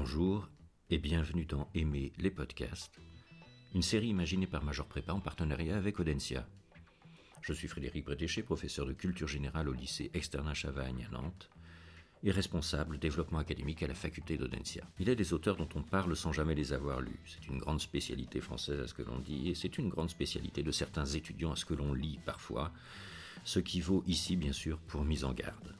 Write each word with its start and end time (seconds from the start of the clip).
Bonjour 0.00 0.48
et 0.90 0.98
bienvenue 0.98 1.44
dans 1.44 1.68
Aimer 1.74 2.12
les 2.18 2.30
podcasts, 2.30 3.00
une 3.74 3.82
série 3.82 4.06
imaginée 4.06 4.46
par 4.46 4.62
Major 4.62 4.86
Prépa 4.86 5.12
en 5.12 5.18
partenariat 5.18 5.76
avec 5.76 5.98
Audencia. 5.98 6.46
Je 7.42 7.52
suis 7.52 7.66
Frédéric 7.66 8.04
Bretéché, 8.04 8.44
professeur 8.44 8.86
de 8.86 8.92
culture 8.92 9.26
générale 9.26 9.68
au 9.68 9.72
lycée 9.72 10.12
Externin 10.14 10.54
Chavagne 10.54 11.04
à 11.08 11.12
Nantes 11.12 11.50
et 12.22 12.30
responsable 12.30 13.00
développement 13.00 13.40
académique 13.40 13.82
à 13.82 13.88
la 13.88 13.94
faculté 13.94 14.38
d'Audencia. 14.38 14.84
Il 15.00 15.08
est 15.08 15.16
des 15.16 15.32
auteurs 15.32 15.56
dont 15.56 15.68
on 15.74 15.82
parle 15.82 16.14
sans 16.14 16.32
jamais 16.32 16.54
les 16.54 16.72
avoir 16.72 17.00
lus. 17.00 17.18
C'est 17.26 17.48
une 17.48 17.58
grande 17.58 17.80
spécialité 17.80 18.40
française 18.40 18.78
à 18.78 18.86
ce 18.86 18.94
que 18.94 19.02
l'on 19.02 19.18
dit 19.18 19.48
et 19.48 19.56
c'est 19.56 19.78
une 19.78 19.88
grande 19.88 20.10
spécialité 20.10 20.62
de 20.62 20.70
certains 20.70 21.06
étudiants 21.06 21.52
à 21.52 21.56
ce 21.56 21.64
que 21.64 21.74
l'on 21.74 21.92
lit 21.92 22.20
parfois, 22.24 22.72
ce 23.42 23.58
qui 23.58 23.80
vaut 23.80 24.04
ici 24.06 24.36
bien 24.36 24.52
sûr 24.52 24.78
pour 24.78 25.04
mise 25.04 25.24
en 25.24 25.32
garde. 25.32 25.74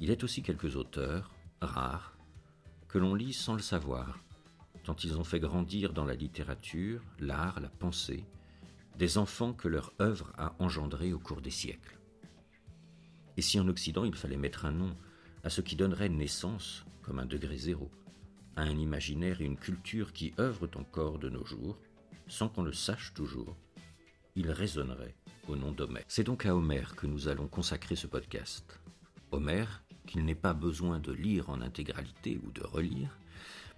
Il 0.00 0.10
est 0.10 0.24
aussi 0.24 0.42
quelques 0.42 0.76
auteurs, 0.76 1.30
rares, 1.60 2.15
que 2.88 2.98
l'on 2.98 3.14
lit 3.14 3.32
sans 3.32 3.54
le 3.54 3.62
savoir, 3.62 4.18
tant 4.84 4.96
ils 5.02 5.16
ont 5.16 5.24
fait 5.24 5.40
grandir 5.40 5.92
dans 5.92 6.04
la 6.04 6.14
littérature, 6.14 7.02
l'art, 7.18 7.60
la 7.60 7.68
pensée, 7.68 8.24
des 8.98 9.18
enfants 9.18 9.52
que 9.52 9.68
leur 9.68 9.92
œuvre 10.00 10.32
a 10.38 10.54
engendrés 10.58 11.12
au 11.12 11.18
cours 11.18 11.40
des 11.40 11.50
siècles. 11.50 11.98
Et 13.36 13.42
si 13.42 13.60
en 13.60 13.68
Occident 13.68 14.04
il 14.04 14.14
fallait 14.14 14.36
mettre 14.36 14.64
un 14.64 14.72
nom 14.72 14.96
à 15.44 15.50
ce 15.50 15.60
qui 15.60 15.76
donnerait 15.76 16.08
naissance, 16.08 16.84
comme 17.02 17.18
un 17.18 17.26
degré 17.26 17.56
zéro, 17.56 17.90
à 18.56 18.62
un 18.62 18.78
imaginaire 18.78 19.40
et 19.40 19.44
une 19.44 19.58
culture 19.58 20.12
qui 20.12 20.32
œuvrent 20.38 20.70
encore 20.76 21.18
de 21.18 21.28
nos 21.28 21.44
jours, 21.44 21.78
sans 22.26 22.48
qu'on 22.48 22.62
le 22.62 22.72
sache 22.72 23.12
toujours, 23.14 23.56
il 24.34 24.50
résonnerait 24.50 25.14
au 25.48 25.56
nom 25.56 25.72
d'Homère. 25.72 26.04
C'est 26.08 26.24
donc 26.24 26.46
à 26.46 26.56
Homère 26.56 26.96
que 26.96 27.06
nous 27.06 27.28
allons 27.28 27.48
consacrer 27.48 27.96
ce 27.96 28.06
podcast. 28.06 28.80
Homère, 29.30 29.82
qu'il 30.06 30.24
n'est 30.24 30.34
pas 30.34 30.54
besoin 30.54 30.98
de 30.98 31.12
lire 31.12 31.50
en 31.50 31.60
intégralité 31.60 32.40
ou 32.44 32.50
de 32.50 32.62
relire 32.62 33.18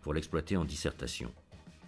pour 0.02 0.14
l'exploiter 0.14 0.56
en 0.56 0.64
dissertation, 0.64 1.32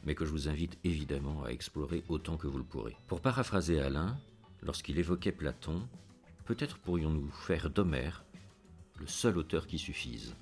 mais 0.04 0.14
que 0.14 0.24
je 0.24 0.30
vous 0.30 0.48
invite 0.48 0.78
évidemment 0.84 1.44
à 1.44 1.50
explorer 1.50 2.02
autant 2.08 2.36
que 2.36 2.46
vous 2.46 2.58
le 2.58 2.64
pourrez. 2.64 2.96
Pour 3.06 3.20
paraphraser 3.20 3.80
Alain, 3.80 4.18
lorsqu'il 4.62 4.98
évoquait 4.98 5.32
Platon, 5.32 5.86
peut-être 6.44 6.78
pourrions-nous 6.78 7.30
faire 7.30 7.70
d'Homère 7.70 8.24
le 8.98 9.06
seul 9.06 9.38
auteur 9.38 9.66
qui 9.66 9.78
suffise. 9.78 10.34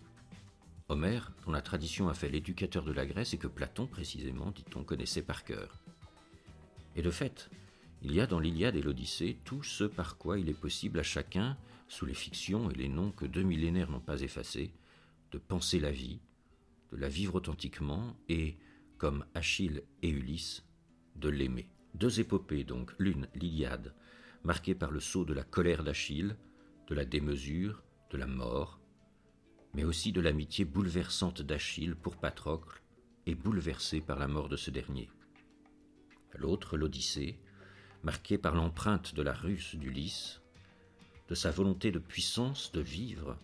Homère, 0.88 1.32
dont 1.44 1.52
la 1.52 1.62
tradition 1.62 2.08
a 2.08 2.14
fait 2.14 2.28
l'éducateur 2.28 2.84
de 2.84 2.92
la 2.92 3.06
Grèce 3.06 3.34
et 3.34 3.38
que 3.38 3.46
Platon, 3.46 3.86
précisément, 3.86 4.50
dit-on, 4.50 4.82
connaissait 4.82 5.22
par 5.22 5.44
cœur. 5.44 5.78
Et 6.96 7.02
de 7.02 7.10
fait, 7.10 7.50
il 8.02 8.12
y 8.12 8.20
a 8.20 8.26
dans 8.26 8.40
l'Iliade 8.40 8.74
et 8.74 8.82
l'Odyssée 8.82 9.38
tout 9.44 9.62
ce 9.62 9.84
par 9.84 10.16
quoi 10.16 10.38
il 10.38 10.48
est 10.48 10.54
possible 10.54 10.98
à 10.98 11.02
chacun, 11.02 11.56
sous 11.88 12.06
les 12.06 12.14
fictions 12.14 12.70
et 12.70 12.74
les 12.74 12.88
noms 12.88 13.10
que 13.10 13.26
deux 13.26 13.42
millénaires 13.42 13.90
n'ont 13.90 14.00
pas 14.00 14.20
effacés, 14.20 14.72
de 15.32 15.38
penser 15.38 15.80
la 15.80 15.90
vie, 15.90 16.20
de 16.92 16.96
la 16.96 17.08
vivre 17.08 17.34
authentiquement 17.34 18.16
et, 18.28 18.56
comme 18.98 19.24
Achille 19.34 19.82
et 20.02 20.10
Ulysse, 20.10 20.64
de 21.16 21.28
l'aimer. 21.28 21.68
Deux 21.94 22.20
épopées 22.20 22.64
donc, 22.64 22.92
l'une, 22.98 23.28
l'Iliade, 23.34 23.94
marquée 24.44 24.74
par 24.74 24.90
le 24.90 25.00
saut 25.00 25.24
de 25.24 25.34
la 25.34 25.44
colère 25.44 25.82
d'Achille, 25.82 26.36
de 26.86 26.94
la 26.94 27.04
démesure, 27.04 27.82
de 28.10 28.16
la 28.16 28.26
mort, 28.26 28.80
mais 29.74 29.84
aussi 29.84 30.12
de 30.12 30.20
l'amitié 30.20 30.64
bouleversante 30.64 31.42
d'Achille 31.42 31.96
pour 31.96 32.16
Patrocle 32.16 32.82
et 33.26 33.34
bouleversée 33.34 34.00
par 34.00 34.18
la 34.18 34.28
mort 34.28 34.48
de 34.48 34.56
ce 34.56 34.70
dernier. 34.70 35.10
L'autre, 36.34 36.76
l'Odyssée, 36.76 37.38
marquée 38.02 38.38
par 38.38 38.54
l'empreinte 38.54 39.14
de 39.14 39.22
la 39.22 39.32
ruse 39.32 39.74
d'Ulysse, 39.74 40.37
de 41.28 41.34
sa 41.34 41.50
volonté 41.50 41.90
de 41.90 41.98
puissance 41.98 42.72
de 42.72 42.80
vivre 42.80 43.36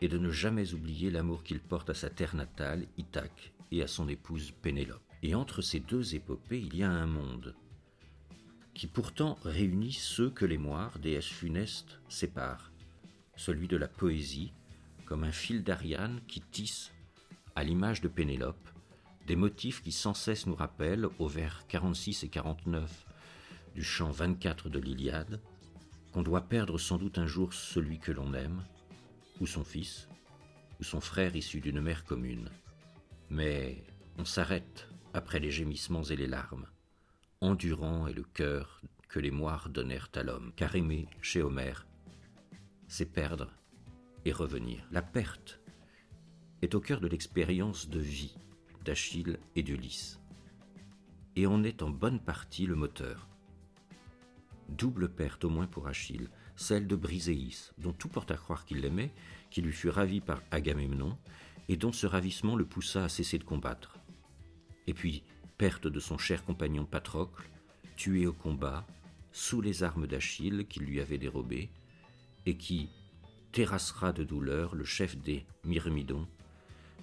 et 0.00 0.08
de 0.08 0.18
ne 0.18 0.30
jamais 0.30 0.74
oublier 0.74 1.10
l'amour 1.10 1.42
qu'il 1.42 1.60
porte 1.60 1.90
à 1.90 1.94
sa 1.94 2.08
terre 2.08 2.36
natale, 2.36 2.86
Ithaque, 2.96 3.52
et 3.70 3.82
à 3.82 3.86
son 3.86 4.08
épouse 4.08 4.52
Pénélope. 4.62 5.02
Et 5.22 5.34
entre 5.34 5.62
ces 5.62 5.80
deux 5.80 6.14
épopées, 6.14 6.60
il 6.60 6.76
y 6.76 6.82
a 6.82 6.90
un 6.90 7.06
monde 7.06 7.54
qui 8.74 8.86
pourtant 8.86 9.38
réunit 9.42 9.92
ceux 9.92 10.30
que 10.30 10.44
les 10.44 10.56
moires, 10.56 11.00
déesses 11.00 11.26
funestes, 11.26 11.98
séparent, 12.08 12.70
celui 13.34 13.66
de 13.66 13.76
la 13.76 13.88
poésie, 13.88 14.52
comme 15.04 15.24
un 15.24 15.32
fil 15.32 15.64
d'Ariane 15.64 16.20
qui 16.28 16.40
tisse, 16.40 16.92
à 17.56 17.64
l'image 17.64 18.00
de 18.00 18.06
Pénélope, 18.06 18.68
des 19.26 19.34
motifs 19.34 19.82
qui 19.82 19.90
sans 19.90 20.14
cesse 20.14 20.46
nous 20.46 20.54
rappellent, 20.54 21.08
aux 21.18 21.26
vers 21.26 21.66
46 21.66 22.22
et 22.22 22.28
49 22.28 23.06
du 23.74 23.82
chant 23.82 24.12
24 24.12 24.68
de 24.68 24.78
l'Iliade, 24.78 25.40
qu'on 26.12 26.22
doit 26.22 26.48
perdre 26.48 26.78
sans 26.78 26.98
doute 26.98 27.18
un 27.18 27.26
jour 27.26 27.52
celui 27.52 27.98
que 27.98 28.12
l'on 28.12 28.34
aime, 28.34 28.64
ou 29.40 29.46
son 29.46 29.64
fils, 29.64 30.08
ou 30.80 30.84
son 30.84 31.00
frère 31.00 31.36
issu 31.36 31.60
d'une 31.60 31.80
mère 31.80 32.04
commune. 32.04 32.50
Mais 33.30 33.84
on 34.16 34.24
s'arrête 34.24 34.88
après 35.14 35.40
les 35.40 35.50
gémissements 35.50 36.04
et 36.04 36.16
les 36.16 36.26
larmes, 36.26 36.66
endurant 37.40 38.06
est 38.06 38.14
le 38.14 38.24
cœur 38.24 38.82
que 39.08 39.18
les 39.18 39.30
moires 39.30 39.68
donnèrent 39.68 40.10
à 40.14 40.22
l'homme, 40.22 40.52
car 40.56 40.74
aimer 40.76 41.08
chez 41.22 41.42
Homère, 41.42 41.86
c'est 42.88 43.12
perdre 43.12 43.50
et 44.24 44.32
revenir. 44.32 44.86
La 44.90 45.02
perte 45.02 45.60
est 46.62 46.74
au 46.74 46.80
cœur 46.80 47.00
de 47.00 47.08
l'expérience 47.08 47.88
de 47.88 48.00
vie 48.00 48.36
d'Achille 48.84 49.38
et 49.54 49.62
d'Ulysse, 49.62 50.20
et 51.36 51.46
en 51.46 51.62
est 51.62 51.82
en 51.82 51.90
bonne 51.90 52.20
partie 52.20 52.66
le 52.66 52.74
moteur. 52.74 53.28
Double 54.68 55.08
perte 55.08 55.44
au 55.44 55.48
moins 55.50 55.66
pour 55.66 55.88
Achille, 55.88 56.28
celle 56.54 56.86
de 56.86 56.96
Briséis, 56.96 57.72
dont 57.78 57.92
tout 57.92 58.08
porte 58.08 58.30
à 58.30 58.36
croire 58.36 58.64
qu'il 58.64 58.80
l'aimait, 58.80 59.12
qui 59.50 59.62
lui 59.62 59.72
fut 59.72 59.88
ravi 59.88 60.20
par 60.20 60.42
Agamemnon, 60.50 61.16
et 61.68 61.76
dont 61.76 61.92
ce 61.92 62.06
ravissement 62.06 62.56
le 62.56 62.66
poussa 62.66 63.04
à 63.04 63.08
cesser 63.08 63.38
de 63.38 63.44
combattre. 63.44 63.98
Et 64.86 64.94
puis, 64.94 65.22
perte 65.56 65.86
de 65.86 66.00
son 66.00 66.18
cher 66.18 66.44
compagnon 66.44 66.84
Patrocle, 66.84 67.48
tué 67.96 68.26
au 68.26 68.32
combat, 68.32 68.86
sous 69.32 69.60
les 69.60 69.82
armes 69.82 70.06
d'Achille 70.06 70.66
qu'il 70.68 70.84
lui 70.84 71.00
avait 71.00 71.18
dérobées, 71.18 71.70
et 72.46 72.56
qui 72.56 72.90
terrassera 73.52 74.12
de 74.12 74.24
douleur 74.24 74.74
le 74.74 74.84
chef 74.84 75.16
des 75.16 75.46
Myrmidons, 75.64 76.26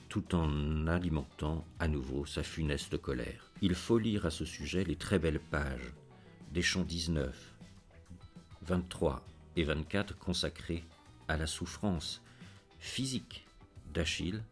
tout 0.09 0.35
en 0.35 0.87
alimentant 0.87 1.65
à 1.79 1.87
nouveau 1.87 2.25
sa 2.25 2.43
funeste 2.43 2.97
colère. 2.97 3.51
Il 3.61 3.73
faut 3.73 3.97
lire 3.97 4.25
à 4.25 4.31
ce 4.31 4.45
sujet 4.45 4.83
les 4.83 4.95
très 4.95 5.19
belles 5.19 5.39
pages 5.39 5.93
des 6.51 6.61
chants 6.61 6.83
19, 6.83 7.54
23 8.67 9.23
et 9.55 9.63
24 9.63 10.17
consacrés 10.17 10.83
à 11.27 11.37
la 11.37 11.47
souffrance 11.47 12.21
physique 12.79 13.45
d'Achille, 13.93 14.43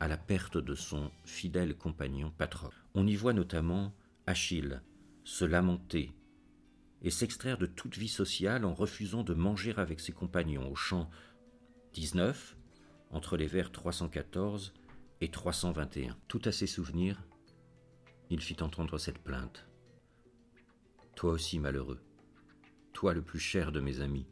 à 0.00 0.08
la 0.08 0.16
perte 0.16 0.58
de 0.58 0.74
son 0.74 1.10
fidèle 1.24 1.76
compagnon 1.76 2.32
Patrocle. 2.36 2.76
On 2.94 3.06
y 3.06 3.14
voit 3.16 3.32
notamment 3.32 3.92
Achille 4.26 4.80
se 5.24 5.44
lamenter 5.44 6.12
et 7.02 7.10
s'extraire 7.10 7.58
de 7.58 7.66
toute 7.66 7.96
vie 7.96 8.08
sociale 8.08 8.64
en 8.64 8.74
refusant 8.74 9.22
de 9.22 9.34
manger 9.34 9.74
avec 9.76 10.00
ses 10.00 10.12
compagnons 10.12 10.70
au 10.70 10.74
chant 10.74 11.10
19, 11.92 12.56
entre 13.10 13.36
les 13.36 13.46
vers 13.46 13.70
314 13.70 14.72
et 15.20 15.30
321. 15.30 16.16
Tout 16.28 16.40
à 16.44 16.52
ses 16.52 16.66
souvenirs, 16.66 17.22
il 18.30 18.40
fit 18.40 18.62
entendre 18.62 18.98
cette 18.98 19.18
plainte. 19.18 19.66
Toi 21.14 21.32
aussi 21.32 21.58
malheureux, 21.58 22.00
toi 22.94 23.12
le 23.12 23.20
plus 23.20 23.40
cher 23.40 23.72
de 23.72 23.80
mes 23.80 24.00
amis. 24.00 24.26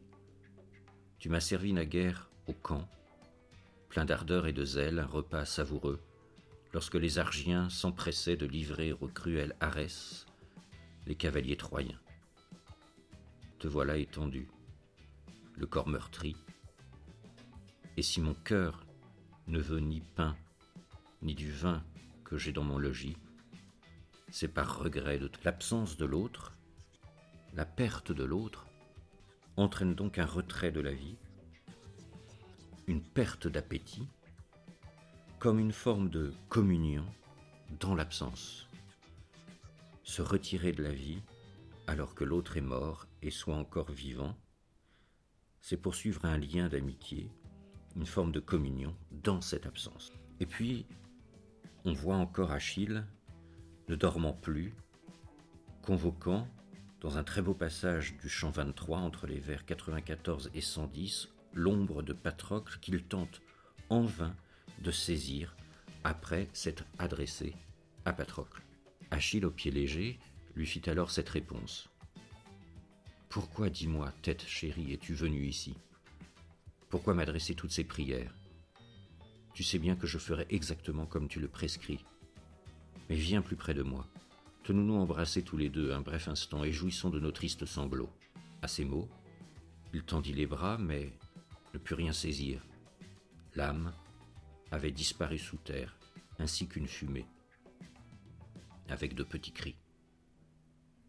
Tu 1.19 1.29
m'as 1.29 1.41
servi 1.41 1.73
naguère 1.73 2.31
au 2.47 2.53
camp, 2.53 2.89
plein 3.89 4.05
d'ardeur 4.05 4.47
et 4.47 4.53
de 4.53 4.65
zèle, 4.65 4.99
un 4.99 5.05
repas 5.05 5.45
savoureux, 5.45 6.01
lorsque 6.73 6.95
les 6.95 7.19
Argiens 7.19 7.69
s'empressaient 7.69 8.37
de 8.37 8.47
livrer 8.47 8.93
au 8.93 9.07
cruel 9.07 9.55
Arès 9.59 10.25
les 11.05 11.15
cavaliers 11.15 11.57
troyens. 11.57 11.99
Te 13.59 13.67
voilà 13.67 13.97
étendu, 13.97 14.47
le 15.57 15.67
corps 15.67 15.89
meurtri, 15.89 16.35
et 17.97 18.01
si 18.01 18.21
mon 18.21 18.33
cœur 18.33 18.85
ne 19.47 19.59
veut 19.59 19.81
ni 19.81 19.99
pain, 20.15 20.35
ni 21.21 21.35
du 21.35 21.51
vin 21.51 21.83
que 22.23 22.37
j'ai 22.37 22.53
dans 22.53 22.63
mon 22.63 22.79
logis, 22.79 23.17
c'est 24.31 24.47
par 24.47 24.79
regret 24.79 25.19
de 25.19 25.29
l'absence 25.43 25.97
de 25.97 26.05
l'autre 26.05 26.52
la 27.55 27.65
perte 27.65 28.11
de 28.11 28.23
l'autre 28.23 28.67
entraîne 29.57 29.93
donc 29.93 30.17
un 30.17 30.25
retrait 30.25 30.71
de 30.71 30.81
la 30.81 30.93
vie, 30.93 31.17
une 32.87 33.03
perte 33.03 33.47
d'appétit, 33.47 34.07
comme 35.37 35.59
une 35.59 35.71
forme 35.71 36.09
de 36.09 36.33
communion 36.49 37.05
dans 37.79 37.93
l'absence. 37.93 38.67
Se 40.03 40.21
retirer 40.21 40.71
de 40.71 40.81
la 40.81 40.91
vie 40.91 41.21
alors 41.85 42.15
que 42.15 42.23
l'autre 42.23 42.57
est 42.57 42.61
mort 42.61 43.07
et 43.21 43.29
soit 43.29 43.55
encore 43.55 43.91
vivant, 43.91 44.35
c'est 45.61 45.77
poursuivre 45.77 46.25
un 46.25 46.37
lien 46.37 46.69
d'amitié, 46.69 47.29
une 47.95 48.05
forme 48.05 48.31
de 48.31 48.39
communion 48.39 48.95
dans 49.11 49.41
cette 49.41 49.67
absence. 49.67 50.11
Et 50.39 50.45
puis, 50.45 50.87
on 51.85 51.93
voit 51.93 52.17
encore 52.17 52.51
Achille, 52.51 53.05
ne 53.89 53.95
dormant 53.95 54.33
plus, 54.33 54.73
convoquant 55.83 56.47
dans 57.03 57.17
un 57.17 57.23
très 57.23 57.41
beau 57.41 57.53
passage 57.53 58.15
du 58.17 58.29
chant 58.29 58.49
23 58.49 58.99
entre 58.99 59.27
les 59.27 59.39
vers 59.39 59.65
94 59.65 60.49
et 60.55 60.61
110, 60.61 61.27
l'ombre 61.53 62.01
de 62.01 62.13
Patrocle 62.13 62.79
qu'il 62.79 63.03
tente 63.03 63.41
en 63.89 64.03
vain 64.03 64.33
de 64.79 64.89
saisir 64.89 65.55
après 66.05 66.47
s'être 66.53 66.85
adressé 66.97 67.55
à 68.05 68.13
Patrocle. 68.13 68.61
Achille, 69.11 69.45
au 69.45 69.51
pied 69.51 69.69
léger, 69.69 70.17
lui 70.55 70.65
fit 70.65 70.89
alors 70.89 71.11
cette 71.11 71.27
réponse. 71.27 71.89
Pourquoi, 73.27 73.69
dis-moi, 73.69 74.13
tête 74.21 74.45
chérie, 74.47 74.93
es-tu 74.93 75.13
venu 75.13 75.45
ici? 75.45 75.75
Pourquoi 76.89 77.13
m'adresser 77.13 77.53
toutes 77.53 77.71
ces 77.71 77.83
prières? 77.83 78.33
Tu 79.53 79.63
sais 79.63 79.77
bien 79.77 79.97
que 79.97 80.07
je 80.07 80.17
ferai 80.17 80.45
exactement 80.49 81.05
comme 81.05 81.27
tu 81.27 81.41
le 81.41 81.49
prescris. 81.49 81.99
Mais 83.09 83.15
viens 83.15 83.41
plus 83.41 83.57
près 83.57 83.73
de 83.73 83.83
moi. 83.83 84.07
Tenons-nous 84.63 84.95
embrasser 84.95 85.43
tous 85.43 85.57
les 85.57 85.69
deux 85.69 85.91
un 85.91 85.99
bref 85.99 86.29
instant 86.29 86.63
et 86.63 86.71
jouissons 86.71 87.09
de 87.09 87.19
nos 87.19 87.31
tristes 87.31 87.65
sanglots. 87.65 88.13
À 88.61 88.69
ces 88.69 88.85
mots, 88.85 89.09
il 89.93 90.03
tendit 90.03 90.31
les 90.31 90.47
bras, 90.47 90.77
mais 90.77 91.11
ne 91.73 91.79
put 91.79 91.95
rien 91.95 92.13
saisir. 92.13 92.65
L'âme 93.55 93.93
avait 94.71 94.91
disparu 94.91 95.37
sous 95.37 95.57
terre, 95.57 95.97
ainsi 96.39 96.67
qu'une 96.69 96.87
fumée, 96.87 97.27
avec 98.87 99.15
de 99.15 99.23
petits 99.23 99.51
cris. 99.51 99.75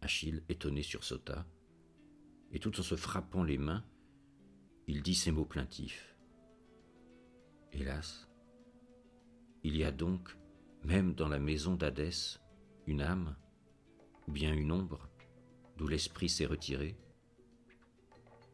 Achille, 0.01 0.43
étonné, 0.49 0.83
sursauta, 0.83 1.45
et 2.51 2.59
tout 2.59 2.77
en 2.77 2.83
se 2.83 2.95
frappant 2.95 3.43
les 3.43 3.57
mains, 3.57 3.85
il 4.87 5.01
dit 5.01 5.15
ces 5.15 5.31
mots 5.31 5.45
plaintifs. 5.45 6.13
Hélas, 7.71 8.27
il 9.63 9.77
y 9.77 9.85
a 9.85 9.91
donc, 9.91 10.37
même 10.83 11.15
dans 11.15 11.29
la 11.29 11.39
maison 11.39 11.75
d'Hadès, 11.75 12.39
une 12.85 13.01
âme, 13.01 13.35
ou 14.27 14.31
bien 14.31 14.53
une 14.53 14.71
ombre, 14.71 15.07
d'où 15.77 15.87
l'esprit 15.87 16.29
s'est 16.29 16.45
retiré 16.45 16.95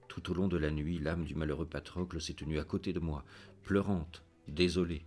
Tout 0.07 0.31
au 0.31 0.33
long 0.33 0.47
de 0.47 0.57
la 0.57 0.71
nuit, 0.71 0.99
l'âme 0.99 1.25
du 1.25 1.35
malheureux 1.35 1.67
Patrocle 1.67 2.21
s'est 2.21 2.33
tenue 2.33 2.59
à 2.59 2.63
côté 2.63 2.93
de 2.93 2.99
moi, 2.99 3.23
pleurante, 3.63 4.23
désolée, 4.47 5.05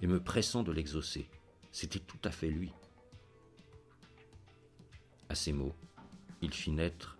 et 0.00 0.06
me 0.06 0.22
pressant 0.22 0.62
de 0.62 0.72
l'exaucer. 0.72 1.28
C'était 1.70 2.00
tout 2.00 2.18
à 2.24 2.30
fait 2.30 2.50
lui. 2.50 2.72
À 5.28 5.34
ces 5.34 5.52
mots, 5.52 5.74
il 6.42 6.52
fit 6.52 6.72
naître 6.72 7.18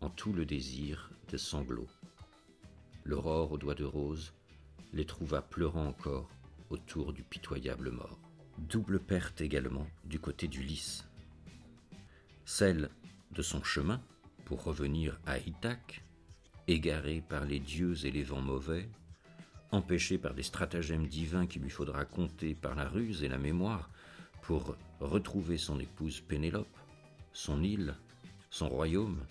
en 0.00 0.10
tout 0.10 0.32
le 0.32 0.44
désir 0.44 1.10
de 1.28 1.36
sanglots. 1.36 1.90
L'aurore 3.04 3.52
aux 3.52 3.58
doigts 3.58 3.74
de 3.74 3.84
rose 3.84 4.32
les 4.92 5.04
trouva 5.04 5.42
pleurant 5.42 5.86
encore 5.86 6.28
autour 6.70 7.12
du 7.12 7.22
pitoyable 7.22 7.90
mort. 7.90 8.18
Double 8.58 9.00
perte 9.00 9.40
également 9.40 9.86
du 10.04 10.18
côté 10.18 10.48
d'Ulysse. 10.48 11.04
Celle 12.54 12.90
de 13.30 13.40
son 13.40 13.64
chemin 13.64 14.02
pour 14.44 14.62
revenir 14.62 15.18
à 15.24 15.38
Ithaque, 15.38 16.04
égaré 16.68 17.24
par 17.26 17.46
les 17.46 17.58
dieux 17.58 18.04
et 18.04 18.10
les 18.10 18.24
vents 18.24 18.42
mauvais, 18.42 18.90
empêché 19.70 20.18
par 20.18 20.34
des 20.34 20.42
stratagèmes 20.42 21.06
divins 21.06 21.46
qu'il 21.46 21.62
lui 21.62 21.70
faudra 21.70 22.04
compter 22.04 22.54
par 22.54 22.74
la 22.74 22.86
ruse 22.86 23.24
et 23.24 23.28
la 23.28 23.38
mémoire 23.38 23.88
pour 24.42 24.76
retrouver 25.00 25.56
son 25.56 25.80
épouse 25.80 26.20
Pénélope, 26.20 26.76
son 27.32 27.62
île, 27.62 27.94
son 28.50 28.68
royaume, 28.68 29.24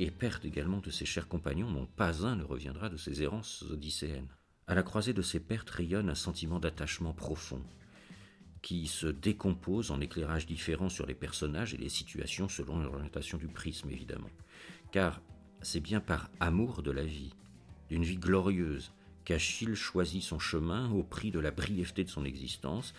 et 0.00 0.10
perte 0.10 0.44
également 0.44 0.80
de 0.80 0.90
ses 0.90 1.06
chers 1.06 1.28
compagnons 1.28 1.70
dont 1.70 1.86
pas 1.86 2.26
un 2.26 2.34
ne 2.34 2.42
reviendra 2.42 2.88
de 2.88 2.96
ses 2.96 3.22
errances 3.22 3.62
odysséennes. 3.70 4.34
À 4.66 4.74
la 4.74 4.82
croisée 4.82 5.12
de 5.12 5.22
ces 5.22 5.38
pertes 5.38 5.70
rayonne 5.70 6.10
un 6.10 6.16
sentiment 6.16 6.58
d'attachement 6.58 7.12
profond, 7.12 7.62
qui 8.62 8.86
se 8.86 9.08
décompose 9.08 9.90
en 9.90 10.00
éclairages 10.00 10.46
différents 10.46 10.88
sur 10.88 11.06
les 11.06 11.14
personnages 11.14 11.74
et 11.74 11.78
les 11.78 11.88
situations 11.88 12.48
selon 12.48 12.78
l'orientation 12.78 13.36
du 13.36 13.48
prisme, 13.48 13.90
évidemment. 13.90 14.30
Car 14.92 15.20
c'est 15.60 15.80
bien 15.80 16.00
par 16.00 16.30
amour 16.40 16.82
de 16.82 16.92
la 16.92 17.04
vie, 17.04 17.34
d'une 17.88 18.04
vie 18.04 18.16
glorieuse, 18.16 18.92
qu'Achille 19.24 19.74
choisit 19.74 20.22
son 20.22 20.38
chemin 20.38 20.90
au 20.92 21.02
prix 21.02 21.30
de 21.30 21.40
la 21.40 21.50
brièveté 21.50 22.04
de 22.04 22.08
son 22.10 22.24
existence, 22.24 22.94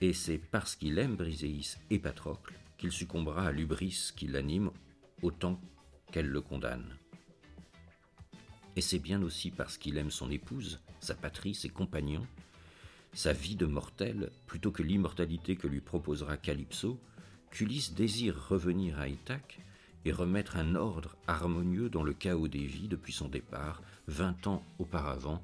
et 0.00 0.12
c'est 0.12 0.38
parce 0.38 0.76
qu'il 0.76 0.98
aime 0.98 1.16
Briséis 1.16 1.76
et 1.90 1.98
Patrocle 1.98 2.54
qu'il 2.76 2.92
succombera 2.92 3.48
à 3.48 3.52
l'ubris 3.52 4.12
qui 4.16 4.28
l'anime 4.28 4.70
autant 5.22 5.60
qu'elle 6.12 6.28
le 6.28 6.40
condamne. 6.40 6.96
Et 8.76 8.80
c'est 8.80 9.00
bien 9.00 9.22
aussi 9.22 9.50
parce 9.50 9.76
qu'il 9.76 9.98
aime 9.98 10.12
son 10.12 10.30
épouse, 10.30 10.80
sa 11.00 11.14
patrie, 11.14 11.54
ses 11.54 11.68
compagnons, 11.68 12.26
sa 13.12 13.32
vie 13.32 13.56
de 13.56 13.66
mortel, 13.66 14.30
plutôt 14.46 14.70
que 14.70 14.82
l'immortalité 14.82 15.56
que 15.56 15.66
lui 15.66 15.80
proposera 15.80 16.36
Calypso, 16.36 17.00
qu'Ulysse 17.50 17.94
désire 17.94 18.48
revenir 18.48 18.98
à 18.98 19.08
Ithaque 19.08 19.60
et 20.04 20.12
remettre 20.12 20.56
un 20.56 20.74
ordre 20.74 21.16
harmonieux 21.26 21.88
dans 21.88 22.02
le 22.02 22.12
chaos 22.12 22.48
des 22.48 22.64
vies 22.64 22.88
depuis 22.88 23.12
son 23.12 23.28
départ, 23.28 23.82
vingt 24.06 24.46
ans 24.46 24.62
auparavant, 24.78 25.42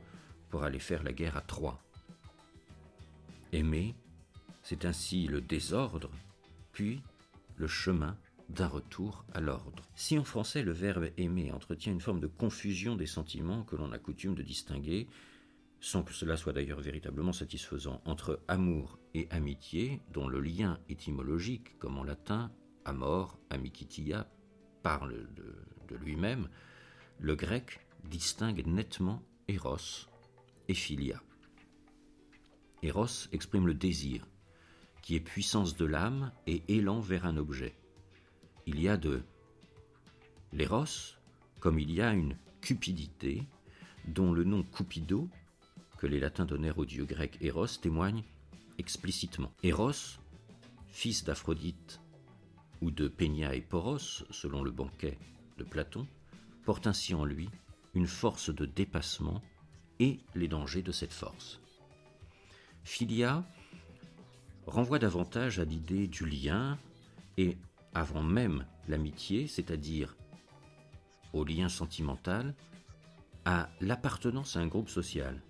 pour 0.50 0.62
aller 0.62 0.78
faire 0.78 1.02
la 1.02 1.12
guerre 1.12 1.36
à 1.36 1.40
Troie. 1.40 1.82
Aimer, 3.52 3.94
c'est 4.62 4.84
ainsi 4.84 5.26
le 5.26 5.40
désordre, 5.40 6.10
puis 6.72 7.02
le 7.56 7.66
chemin 7.66 8.16
d'un 8.50 8.68
retour 8.68 9.24
à 9.32 9.40
l'ordre. 9.40 9.82
Si 9.96 10.18
en 10.18 10.24
français 10.24 10.62
le 10.62 10.72
verbe 10.72 11.08
aimer 11.16 11.50
entretient 11.52 11.92
une 11.92 12.00
forme 12.00 12.20
de 12.20 12.26
confusion 12.26 12.94
des 12.94 13.06
sentiments 13.06 13.64
que 13.64 13.76
l'on 13.76 13.92
a 13.92 13.98
coutume 13.98 14.34
de 14.34 14.42
distinguer, 14.42 15.08
sans 15.84 16.02
que 16.02 16.14
cela 16.14 16.38
soit 16.38 16.54
d'ailleurs 16.54 16.80
véritablement 16.80 17.34
satisfaisant, 17.34 18.00
entre 18.06 18.40
amour 18.48 18.98
et 19.12 19.28
amitié, 19.30 20.00
dont 20.14 20.28
le 20.28 20.40
lien 20.40 20.78
étymologique, 20.88 21.78
comme 21.78 21.98
en 21.98 22.04
latin, 22.04 22.50
amor, 22.86 23.38
amicitia, 23.50 24.26
parle 24.82 25.28
de, 25.34 25.96
lui-même, 25.96 26.48
le 27.20 27.36
grec 27.36 27.86
distingue 28.08 28.66
nettement 28.66 29.22
Eros 29.46 30.08
et 30.68 30.74
Philia. 30.74 31.22
Eros 32.82 33.28
exprime 33.32 33.66
le 33.66 33.74
désir, 33.74 34.26
qui 35.02 35.16
est 35.16 35.20
puissance 35.20 35.76
de 35.76 35.84
l'âme 35.84 36.32
et 36.46 36.62
élan 36.68 37.00
vers 37.00 37.26
un 37.26 37.36
objet 37.36 37.74
il 38.66 38.80
y 38.80 38.88
a 38.88 38.96
de 38.96 39.22
l'éros, 40.54 41.18
comme 41.60 41.78
il 41.78 41.90
y 41.90 42.00
a 42.00 42.14
une 42.14 42.38
cupidité, 42.62 43.42
dont 44.06 44.32
le 44.32 44.44
nom 44.44 44.62
Cupido, 44.62 45.28
que 46.04 46.08
les 46.10 46.20
latins 46.20 46.44
donnèrent 46.44 46.76
au 46.76 46.84
dieu 46.84 47.06
grec 47.06 47.38
Eros, 47.40 47.78
témoigne 47.80 48.24
explicitement. 48.76 49.50
Eros, 49.62 50.18
fils 50.88 51.24
d'Aphrodite 51.24 51.98
ou 52.82 52.90
de 52.90 53.08
Pénia 53.08 53.54
et 53.54 53.62
Poros, 53.62 54.26
selon 54.28 54.62
le 54.62 54.70
banquet 54.70 55.16
de 55.56 55.64
Platon, 55.64 56.06
porte 56.66 56.86
ainsi 56.86 57.14
en 57.14 57.24
lui 57.24 57.48
une 57.94 58.06
force 58.06 58.54
de 58.54 58.66
dépassement 58.66 59.40
et 59.98 60.20
les 60.34 60.46
dangers 60.46 60.82
de 60.82 60.92
cette 60.92 61.14
force. 61.14 61.58
Philia 62.82 63.42
renvoie 64.66 64.98
davantage 64.98 65.58
à 65.58 65.64
l'idée 65.64 66.06
du 66.06 66.26
lien 66.26 66.78
et 67.38 67.56
avant 67.94 68.22
même 68.22 68.66
l'amitié, 68.88 69.46
c'est-à-dire 69.46 70.18
au 71.32 71.44
lien 71.44 71.70
sentimental, 71.70 72.54
à 73.46 73.70
l'appartenance 73.80 74.58
à 74.58 74.60
un 74.60 74.66
groupe 74.66 74.90
social, 74.90 75.40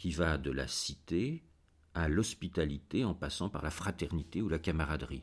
qui 0.00 0.12
va 0.12 0.38
de 0.38 0.50
la 0.50 0.66
cité 0.66 1.44
à 1.92 2.08
l'hospitalité 2.08 3.04
en 3.04 3.12
passant 3.12 3.50
par 3.50 3.62
la 3.62 3.70
fraternité 3.70 4.40
ou 4.40 4.48
la 4.48 4.58
camaraderie. 4.58 5.22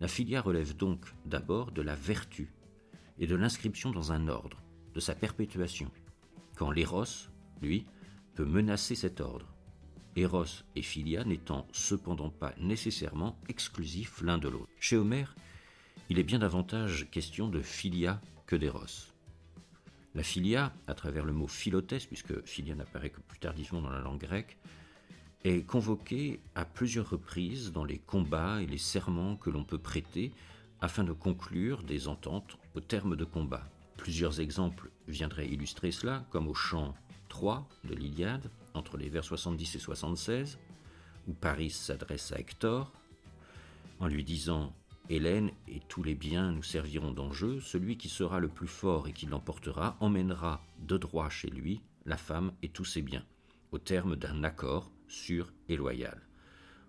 La 0.00 0.08
filia 0.08 0.40
relève 0.40 0.76
donc 0.76 1.06
d'abord 1.24 1.70
de 1.70 1.80
la 1.80 1.94
vertu 1.94 2.52
et 3.20 3.28
de 3.28 3.36
l'inscription 3.36 3.92
dans 3.92 4.10
un 4.10 4.26
ordre, 4.26 4.60
de 4.94 4.98
sa 4.98 5.14
perpétuation, 5.14 5.92
quand 6.56 6.72
l'éros, 6.72 7.28
lui, 7.62 7.86
peut 8.34 8.44
menacer 8.44 8.96
cet 8.96 9.20
ordre. 9.20 9.54
Eros 10.16 10.64
et 10.74 10.82
Philia 10.82 11.24
n'étant 11.24 11.68
cependant 11.70 12.30
pas 12.30 12.52
nécessairement 12.58 13.38
exclusifs 13.48 14.22
l'un 14.22 14.38
de 14.38 14.48
l'autre. 14.48 14.72
Chez 14.80 14.96
Homère, 14.96 15.36
il 16.08 16.18
est 16.18 16.24
bien 16.24 16.40
davantage 16.40 17.08
question 17.12 17.48
de 17.48 17.60
Philia 17.60 18.20
que 18.46 18.56
d'Eros. 18.56 19.13
La 20.14 20.22
Philia, 20.22 20.72
à 20.86 20.94
travers 20.94 21.24
le 21.24 21.32
mot 21.32 21.48
philotès, 21.48 22.06
puisque 22.06 22.44
Philia 22.46 22.76
n'apparaît 22.76 23.10
que 23.10 23.20
plus 23.20 23.40
tardivement 23.40 23.82
dans 23.82 23.90
la 23.90 24.00
langue 24.00 24.20
grecque, 24.20 24.56
est 25.42 25.66
convoquée 25.66 26.40
à 26.54 26.64
plusieurs 26.64 27.10
reprises 27.10 27.72
dans 27.72 27.84
les 27.84 27.98
combats 27.98 28.62
et 28.62 28.66
les 28.66 28.78
serments 28.78 29.36
que 29.36 29.50
l'on 29.50 29.64
peut 29.64 29.78
prêter 29.78 30.32
afin 30.80 31.02
de 31.02 31.12
conclure 31.12 31.82
des 31.82 32.06
ententes 32.06 32.58
au 32.74 32.80
terme 32.80 33.16
de 33.16 33.24
combats. 33.24 33.68
Plusieurs 33.96 34.40
exemples 34.40 34.90
viendraient 35.08 35.48
illustrer 35.48 35.90
cela, 35.90 36.24
comme 36.30 36.46
au 36.46 36.54
chant 36.54 36.94
3 37.28 37.68
de 37.84 37.94
l'Iliade, 37.94 38.50
entre 38.74 38.96
les 38.96 39.08
vers 39.08 39.24
70 39.24 39.74
et 39.74 39.78
76, 39.78 40.58
où 41.26 41.32
Paris 41.32 41.70
s'adresse 41.70 42.32
à 42.32 42.38
Hector, 42.38 42.92
en 43.98 44.06
lui 44.06 44.24
disant 44.24 44.74
Hélène 45.10 45.50
et 45.68 45.80
tous 45.88 46.02
les 46.02 46.14
biens 46.14 46.50
nous 46.50 46.62
serviront 46.62 47.12
d'enjeu, 47.12 47.60
celui 47.60 47.98
qui 47.98 48.08
sera 48.08 48.40
le 48.40 48.48
plus 48.48 48.66
fort 48.66 49.06
et 49.06 49.12
qui 49.12 49.26
l'emportera 49.26 49.96
emmènera 50.00 50.64
de 50.78 50.96
droit 50.96 51.28
chez 51.28 51.50
lui 51.50 51.82
la 52.06 52.16
femme 52.16 52.52
et 52.62 52.70
tous 52.70 52.86
ses 52.86 53.02
biens, 53.02 53.24
au 53.72 53.78
terme 53.78 54.16
d'un 54.16 54.44
accord 54.44 54.90
sûr 55.08 55.52
et 55.68 55.76
loyal. 55.76 56.22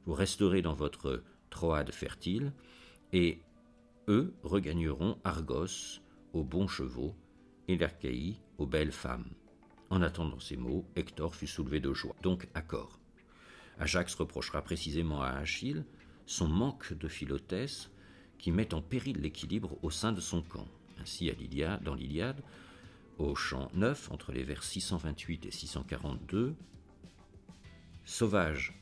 Vous 0.06 0.14
resterez 0.14 0.62
dans 0.62 0.74
votre 0.74 1.24
Troade 1.50 1.92
fertile, 1.92 2.52
et 3.14 3.40
eux 4.08 4.34
regagneront 4.44 5.18
Argos 5.24 6.02
aux 6.34 6.44
bons 6.44 6.68
chevaux 6.68 7.16
et 7.68 7.78
l'Archaïe 7.78 8.40
aux 8.58 8.66
belles 8.66 8.92
femmes. 8.92 9.30
En 9.90 10.02
attendant 10.02 10.40
ces 10.40 10.58
mots, 10.58 10.86
Hector 10.96 11.36
fut 11.36 11.48
soulevé 11.48 11.80
de 11.80 11.94
joie. 11.94 12.16
Donc 12.22 12.48
accord. 12.54 13.00
Ajax 13.80 14.16
reprochera 14.16 14.62
précisément 14.62 15.22
à 15.22 15.30
Achille 15.30 15.86
son 16.26 16.48
manque 16.48 16.94
de 16.94 17.08
philotesse 17.08 17.90
qui 18.38 18.52
met 18.52 18.74
en 18.74 18.82
péril 18.82 19.22
l'équilibre 19.22 19.78
au 19.82 19.90
sein 19.90 20.12
de 20.12 20.22
son 20.22 20.42
camp. 20.42 20.68
Ainsi, 21.02 21.30
à 21.30 21.78
dans 21.78 21.96
l'Iliade, 21.96 22.42
au 23.18 23.36
chant 23.36 23.70
9, 23.74 24.12
entre 24.12 24.32
les 24.32 24.44
vers 24.44 24.64
628 24.64 25.46
et 25.46 25.52
642, 25.52 26.56
Sauvage 28.04 28.74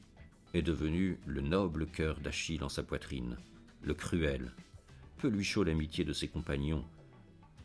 est 0.53 0.62
devenu 0.62 1.19
le 1.25 1.41
noble 1.41 1.88
cœur 1.88 2.19
d'Achille 2.19 2.63
en 2.63 2.69
sa 2.69 2.83
poitrine, 2.83 3.38
le 3.81 3.93
cruel. 3.93 4.51
Peu 5.17 5.29
lui 5.29 5.43
chaud 5.43 5.63
l'amitié 5.63 6.03
de 6.03 6.13
ses 6.13 6.27
compagnons, 6.27 6.86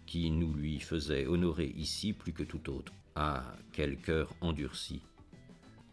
qui 0.06 0.30
nous 0.30 0.54
lui 0.54 0.80
faisaient 0.80 1.26
honorer 1.26 1.72
ici 1.76 2.12
plus 2.12 2.32
que 2.32 2.42
tout 2.42 2.70
autre. 2.70 2.92
Ah, 3.14 3.44
quel 3.72 3.98
cœur 3.98 4.32
endurci 4.40 5.02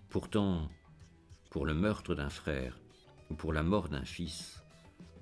Pourtant, 0.10 0.70
pour 1.50 1.66
le 1.66 1.74
meurtre 1.74 2.16
d'un 2.16 2.30
frère 2.30 2.80
ou 3.30 3.36
pour 3.36 3.52
la 3.52 3.64
mort 3.64 3.90
d'un 3.90 4.06
fils, 4.06 4.64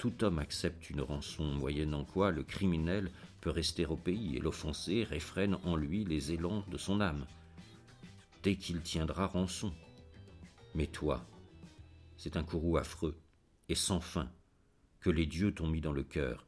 tout 0.04 0.26
homme 0.26 0.40
accepte 0.40 0.90
une 0.90 1.00
rançon, 1.00 1.46
moyennant 1.46 2.04
quoi 2.04 2.32
le 2.32 2.44
criminel 2.44 3.10
peut 3.40 3.52
rester 3.52 3.86
au 3.86 3.96
pays 3.96 4.36
et 4.36 4.40
l'offensé 4.42 5.06
réfrène 5.06 5.58
en 5.64 5.78
lui 5.78 6.04
les 6.04 6.34
élans 6.34 6.66
de 6.68 6.76
son 6.76 7.00
âme, 7.00 7.26
dès 8.44 8.58
qu'il 8.58 8.82
tiendra 8.82 9.28
rançon. 9.28 9.74
Mais 10.76 10.88
toi, 10.88 11.26
c'est 12.18 12.36
un 12.36 12.44
courroux 12.44 12.76
affreux 12.76 13.18
et 13.70 13.76
sans 13.76 14.02
fin 14.02 14.30
que 15.00 15.10
les 15.10 15.26
dieux 15.26 15.54
t'ont 15.54 15.70
mis 15.70 15.80
dans 15.80 15.94
le 15.94 16.04
cœur, 16.04 16.48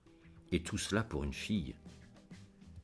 et 0.52 0.62
tout 0.62 0.78
cela 0.78 1.02
pour 1.02 1.24
une 1.24 1.32
fille. 1.32 1.76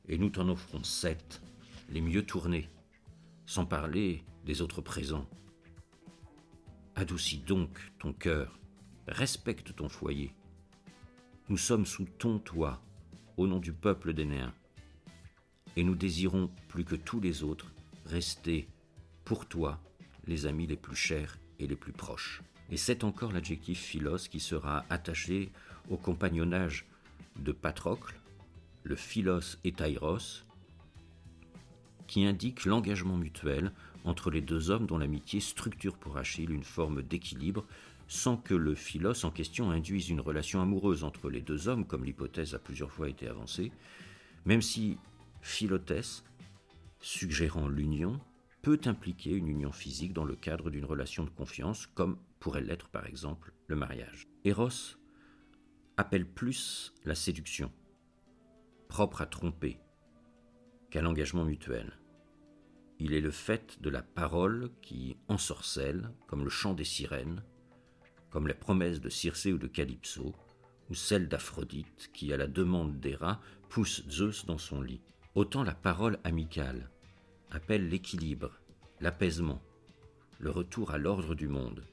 Et 0.08 0.16
nous 0.16 0.30
t'en 0.30 0.48
offrons 0.48 0.84
sept, 0.84 1.42
les 1.90 2.00
mieux 2.00 2.24
tournés, 2.24 2.70
sans 3.44 3.66
parler 3.66 4.24
des 4.46 4.62
autres 4.62 4.80
présents. 4.80 5.28
Adoucis 6.94 7.40
donc 7.40 7.78
ton 7.98 8.14
cœur, 8.14 8.58
respecte 9.06 9.76
ton 9.76 9.90
foyer. 9.90 10.34
Nous 11.48 11.58
sommes 11.58 11.86
sous 11.86 12.04
ton 12.04 12.38
toit, 12.38 12.80
au 13.36 13.48
nom 13.48 13.58
du 13.58 13.72
peuple 13.72 14.12
des 14.12 14.24
Néens, 14.24 14.54
et 15.74 15.82
nous 15.82 15.96
désirons 15.96 16.50
plus 16.68 16.84
que 16.84 16.94
tous 16.94 17.18
les 17.18 17.42
autres 17.42 17.72
rester 18.06 18.68
pour 19.24 19.46
toi 19.46 19.80
les 20.26 20.46
amis 20.46 20.68
les 20.68 20.76
plus 20.76 20.94
chers 20.94 21.38
et 21.58 21.66
les 21.66 21.74
plus 21.74 21.92
proches. 21.92 22.42
Et 22.70 22.76
c'est 22.76 23.02
encore 23.02 23.32
l'adjectif 23.32 23.80
philos 23.80 24.28
qui 24.30 24.38
sera 24.38 24.84
attaché 24.88 25.50
au 25.90 25.96
compagnonnage 25.96 26.86
de 27.40 27.50
Patrocle, 27.50 28.14
le 28.84 28.94
philos 28.94 29.58
et 29.64 29.72
Tairos, 29.72 30.44
qui 32.06 32.24
indique 32.24 32.66
l'engagement 32.66 33.16
mutuel 33.16 33.72
entre 34.04 34.30
les 34.30 34.42
deux 34.42 34.70
hommes 34.70 34.86
dont 34.86 34.98
l'amitié 34.98 35.40
structure 35.40 35.98
pour 35.98 36.16
Achille 36.18 36.52
une 36.52 36.64
forme 36.64 37.02
d'équilibre 37.02 37.66
sans 38.12 38.36
que 38.36 38.52
le 38.52 38.74
philos 38.74 39.24
en 39.24 39.30
question 39.30 39.70
induise 39.70 40.10
une 40.10 40.20
relation 40.20 40.60
amoureuse 40.60 41.02
entre 41.02 41.30
les 41.30 41.40
deux 41.40 41.68
hommes, 41.68 41.86
comme 41.86 42.04
l'hypothèse 42.04 42.54
a 42.54 42.58
plusieurs 42.58 42.92
fois 42.92 43.08
été 43.08 43.26
avancée, 43.26 43.72
même 44.44 44.60
si 44.60 44.98
philotès, 45.40 46.22
suggérant 47.00 47.68
l'union, 47.68 48.20
peut 48.60 48.80
impliquer 48.84 49.30
une 49.30 49.48
union 49.48 49.72
physique 49.72 50.12
dans 50.12 50.26
le 50.26 50.36
cadre 50.36 50.68
d'une 50.68 50.84
relation 50.84 51.24
de 51.24 51.30
confiance, 51.30 51.86
comme 51.86 52.18
pourrait 52.38 52.60
l'être 52.60 52.90
par 52.90 53.06
exemple 53.06 53.54
le 53.66 53.76
mariage. 53.76 54.28
Eros 54.44 54.98
appelle 55.96 56.26
plus 56.26 56.92
la 57.06 57.14
séduction, 57.14 57.72
propre 58.88 59.22
à 59.22 59.26
tromper, 59.26 59.78
qu'à 60.90 61.00
l'engagement 61.00 61.46
mutuel. 61.46 61.98
Il 62.98 63.14
est 63.14 63.22
le 63.22 63.30
fait 63.30 63.80
de 63.80 63.88
la 63.88 64.02
parole 64.02 64.70
qui 64.82 65.16
ensorcelle, 65.28 66.10
comme 66.26 66.44
le 66.44 66.50
chant 66.50 66.74
des 66.74 66.84
sirènes, 66.84 67.42
comme 68.32 68.48
les 68.48 68.54
promesses 68.54 69.00
de 69.00 69.10
Circé 69.10 69.52
ou 69.52 69.58
de 69.58 69.66
Calypso, 69.66 70.34
ou 70.90 70.94
celle 70.94 71.28
d'Aphrodite 71.28 72.10
qui, 72.12 72.32
à 72.32 72.36
la 72.36 72.46
demande 72.46 72.98
d'Héra, 72.98 73.40
pousse 73.68 74.02
Zeus 74.08 74.46
dans 74.46 74.58
son 74.58 74.80
lit. 74.80 75.02
Autant 75.34 75.62
la 75.62 75.74
parole 75.74 76.18
amicale 76.24 76.90
appelle 77.50 77.88
l'équilibre, 77.88 78.58
l'apaisement, 79.00 79.62
le 80.38 80.50
retour 80.50 80.90
à 80.90 80.98
l'ordre 80.98 81.34
du 81.34 81.46
monde, 81.46 81.84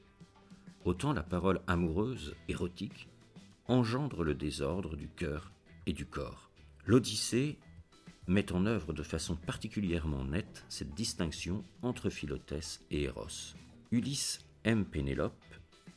autant 0.84 1.12
la 1.12 1.22
parole 1.22 1.60
amoureuse, 1.66 2.34
érotique, 2.48 3.08
engendre 3.66 4.24
le 4.24 4.34
désordre 4.34 4.96
du 4.96 5.08
cœur 5.08 5.52
et 5.86 5.92
du 5.92 6.06
corps. 6.06 6.50
L'Odyssée 6.86 7.58
met 8.26 8.52
en 8.52 8.64
œuvre 8.66 8.92
de 8.92 9.02
façon 9.02 9.36
particulièrement 9.36 10.24
nette 10.24 10.64
cette 10.68 10.94
distinction 10.94 11.64
entre 11.82 12.10
Philotès 12.10 12.80
et 12.90 13.04
Eros. 13.04 13.54
Ulysse 13.90 14.40
aime 14.64 14.84
Pénélope 14.84 15.34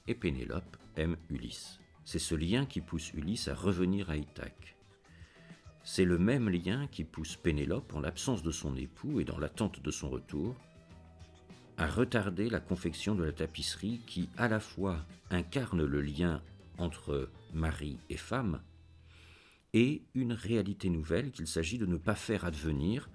et 0.07 0.15
Pénélope 0.15 0.77
aime 0.97 1.17
Ulysse. 1.29 1.79
C'est 2.05 2.19
ce 2.19 2.35
lien 2.35 2.65
qui 2.65 2.81
pousse 2.81 3.13
Ulysse 3.13 3.47
à 3.47 3.55
revenir 3.55 4.09
à 4.09 4.17
Ithaque. 4.17 4.75
C'est 5.83 6.05
le 6.05 6.17
même 6.17 6.49
lien 6.49 6.87
qui 6.87 7.03
pousse 7.03 7.35
Pénélope, 7.35 7.93
en 7.93 7.99
l'absence 7.99 8.43
de 8.43 8.51
son 8.51 8.75
époux 8.75 9.19
et 9.19 9.25
dans 9.25 9.37
l'attente 9.37 9.81
de 9.81 9.91
son 9.91 10.09
retour, 10.09 10.55
à 11.77 11.87
retarder 11.87 12.49
la 12.49 12.59
confection 12.59 13.15
de 13.15 13.23
la 13.23 13.31
tapisserie 13.31 14.01
qui 14.05 14.29
à 14.37 14.47
la 14.47 14.59
fois 14.59 15.05
incarne 15.29 15.83
le 15.83 16.01
lien 16.01 16.41
entre 16.77 17.29
mari 17.53 17.97
et 18.09 18.17
femme 18.17 18.61
et 19.73 20.03
une 20.13 20.33
réalité 20.33 20.89
nouvelle 20.89 21.31
qu'il 21.31 21.47
s'agit 21.47 21.77
de 21.77 21.85
ne 21.85 21.97
pas 21.97 22.15
faire 22.15 22.45
advenir 22.45 23.09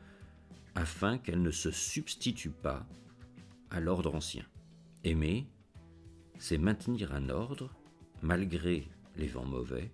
afin 0.74 1.18
qu'elle 1.18 1.42
ne 1.42 1.50
se 1.50 1.70
substitue 1.70 2.50
pas 2.50 2.86
à 3.70 3.80
l'ordre 3.80 4.14
ancien. 4.14 4.44
Aimer, 5.04 5.46
c'est 6.38 6.58
maintenir 6.58 7.12
un 7.12 7.28
ordre 7.28 7.70
malgré 8.22 8.88
les 9.16 9.26
vents 9.26 9.44
mauvais, 9.44 9.90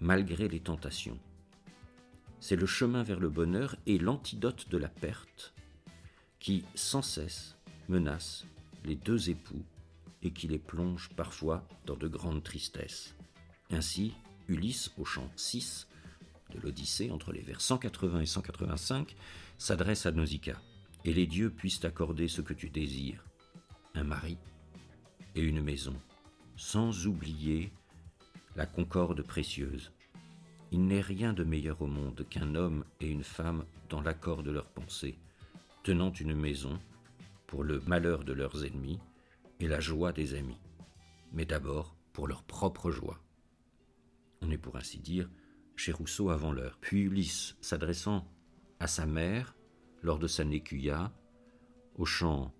malgré 0.00 0.48
les 0.48 0.60
tentations. 0.60 1.18
C'est 2.40 2.56
le 2.56 2.66
chemin 2.66 3.02
vers 3.02 3.20
le 3.20 3.28
bonheur 3.28 3.76
et 3.86 3.98
l'antidote 3.98 4.68
de 4.68 4.78
la 4.78 4.88
perte 4.88 5.54
qui, 6.38 6.64
sans 6.74 7.02
cesse, 7.02 7.56
menace 7.88 8.46
les 8.84 8.96
deux 8.96 9.30
époux 9.30 9.64
et 10.22 10.32
qui 10.32 10.48
les 10.48 10.58
plonge 10.58 11.10
parfois 11.10 11.66
dans 11.86 11.96
de 11.96 12.08
grandes 12.08 12.42
tristesses. 12.42 13.14
Ainsi, 13.70 14.14
Ulysse, 14.48 14.90
au 14.98 15.04
chant 15.04 15.30
6 15.36 15.86
de 16.54 16.60
l'Odyssée, 16.60 17.10
entre 17.10 17.32
les 17.32 17.42
vers 17.42 17.60
180 17.60 18.20
et 18.20 18.26
185, 18.26 19.14
s'adresse 19.58 20.06
à 20.06 20.12
Nausicaa. 20.12 20.60
Et 21.04 21.12
les 21.12 21.26
dieux 21.26 21.50
puissent 21.50 21.84
accorder 21.84 22.26
ce 22.26 22.40
que 22.40 22.52
tu 22.52 22.68
désires, 22.68 23.24
un 23.94 24.04
mari 24.04 24.36
et 25.34 25.42
une 25.42 25.62
maison, 25.62 25.94
sans 26.56 27.06
oublier 27.06 27.72
la 28.56 28.66
concorde 28.66 29.22
précieuse. 29.22 29.92
Il 30.72 30.86
n'est 30.86 31.00
rien 31.00 31.32
de 31.32 31.44
meilleur 31.44 31.82
au 31.82 31.86
monde 31.86 32.26
qu'un 32.28 32.54
homme 32.54 32.84
et 33.00 33.08
une 33.08 33.24
femme 33.24 33.64
dans 33.88 34.00
l'accord 34.00 34.42
de 34.42 34.50
leurs 34.50 34.70
pensées, 34.70 35.18
tenant 35.82 36.12
une 36.12 36.34
maison 36.34 36.78
pour 37.46 37.64
le 37.64 37.80
malheur 37.80 38.24
de 38.24 38.32
leurs 38.32 38.64
ennemis 38.64 39.00
et 39.58 39.66
la 39.66 39.80
joie 39.80 40.12
des 40.12 40.34
amis, 40.34 40.60
mais 41.32 41.44
d'abord 41.44 41.96
pour 42.12 42.28
leur 42.28 42.42
propre 42.42 42.90
joie. 42.90 43.20
On 44.42 44.50
est 44.50 44.58
pour 44.58 44.76
ainsi 44.76 44.98
dire 44.98 45.28
chez 45.76 45.92
Rousseau 45.92 46.30
avant 46.30 46.52
l'heure. 46.52 46.78
Puis 46.80 47.02
Ulysse, 47.02 47.56
s'adressant 47.60 48.26
à 48.78 48.86
sa 48.86 49.06
mère 49.06 49.56
lors 50.02 50.18
de 50.18 50.26
sa 50.26 50.44
nécuya, 50.44 51.12
au 51.96 52.04
chant 52.04 52.54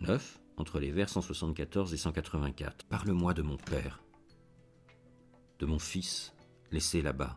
9, 0.00 0.41
entre 0.62 0.78
les 0.78 0.92
vers 0.92 1.08
174 1.08 1.92
et 1.92 1.96
184. 1.96 2.86
Parle-moi 2.86 3.34
de 3.34 3.42
mon 3.42 3.56
père, 3.56 4.00
de 5.58 5.66
mon 5.66 5.80
fils, 5.80 6.32
laissé 6.70 7.02
là-bas. 7.02 7.36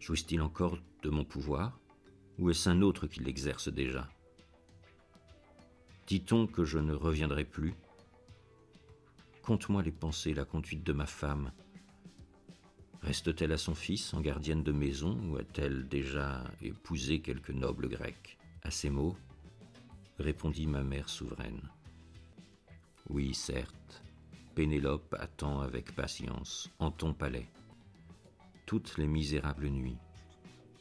Jouisse-t-il 0.00 0.42
encore 0.42 0.78
de 1.04 1.10
mon 1.10 1.24
pouvoir, 1.24 1.78
ou 2.38 2.50
est-ce 2.50 2.68
un 2.68 2.82
autre 2.82 3.06
qui 3.06 3.20
l'exerce 3.20 3.68
déjà? 3.68 4.08
Dit-on 6.08 6.48
que 6.48 6.64
je 6.64 6.78
ne 6.78 6.92
reviendrai 6.92 7.44
plus? 7.44 7.74
Conte-moi 9.42 9.84
les 9.84 9.92
pensées, 9.92 10.34
la 10.34 10.44
conduite 10.44 10.82
de 10.82 10.92
ma 10.92 11.06
femme. 11.06 11.52
Reste-t-elle 13.02 13.52
à 13.52 13.58
son 13.58 13.76
fils 13.76 14.12
en 14.12 14.20
gardienne 14.20 14.64
de 14.64 14.72
maison 14.72 15.16
ou 15.30 15.36
a-t-elle 15.36 15.86
déjà 15.86 16.42
épousé 16.60 17.20
quelque 17.20 17.52
noble 17.52 17.88
grec? 17.88 18.38
À 18.64 18.72
ces 18.72 18.90
mots, 18.90 19.16
répondit 20.18 20.66
ma 20.66 20.82
mère 20.82 21.08
souveraine. 21.08 21.70
Oui, 23.08 23.34
certes, 23.34 24.02
Pénélope 24.56 25.14
attend 25.18 25.60
avec 25.60 25.94
patience, 25.94 26.70
en 26.80 26.90
ton 26.90 27.14
palais. 27.14 27.48
Toutes 28.66 28.98
les 28.98 29.06
misérables 29.06 29.68
nuits, 29.68 29.98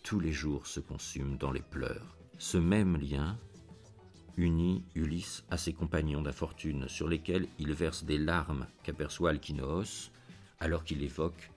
tous 0.03 0.20
les 0.20 0.32
jours 0.32 0.65
se 0.65 0.79
consument 0.79 1.38
dans 1.38 1.51
les 1.51 1.62
pleurs. 1.62 2.17
Ce 2.39 2.58
même 2.58 2.98
lien 2.98 3.38
unit 4.38 4.84
Ulysse 4.96 5.44
à 5.51 5.58
ses 5.58 5.74
compagnons 5.74 6.24
d'infortune, 6.24 6.89
sur 6.89 7.08
lesquels 7.08 7.48
il 7.60 7.74
verse 7.74 8.03
des 8.03 8.17
larmes 8.17 8.67
qu'aperçoit 8.84 9.29
Alkinoos, 9.29 10.10
alors 10.60 10.84
qu'il 10.84 11.03
évoque 11.03 11.51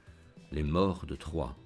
les 0.53 0.63
morts 0.63 1.07
de 1.07 1.17
Troie, 1.17 1.57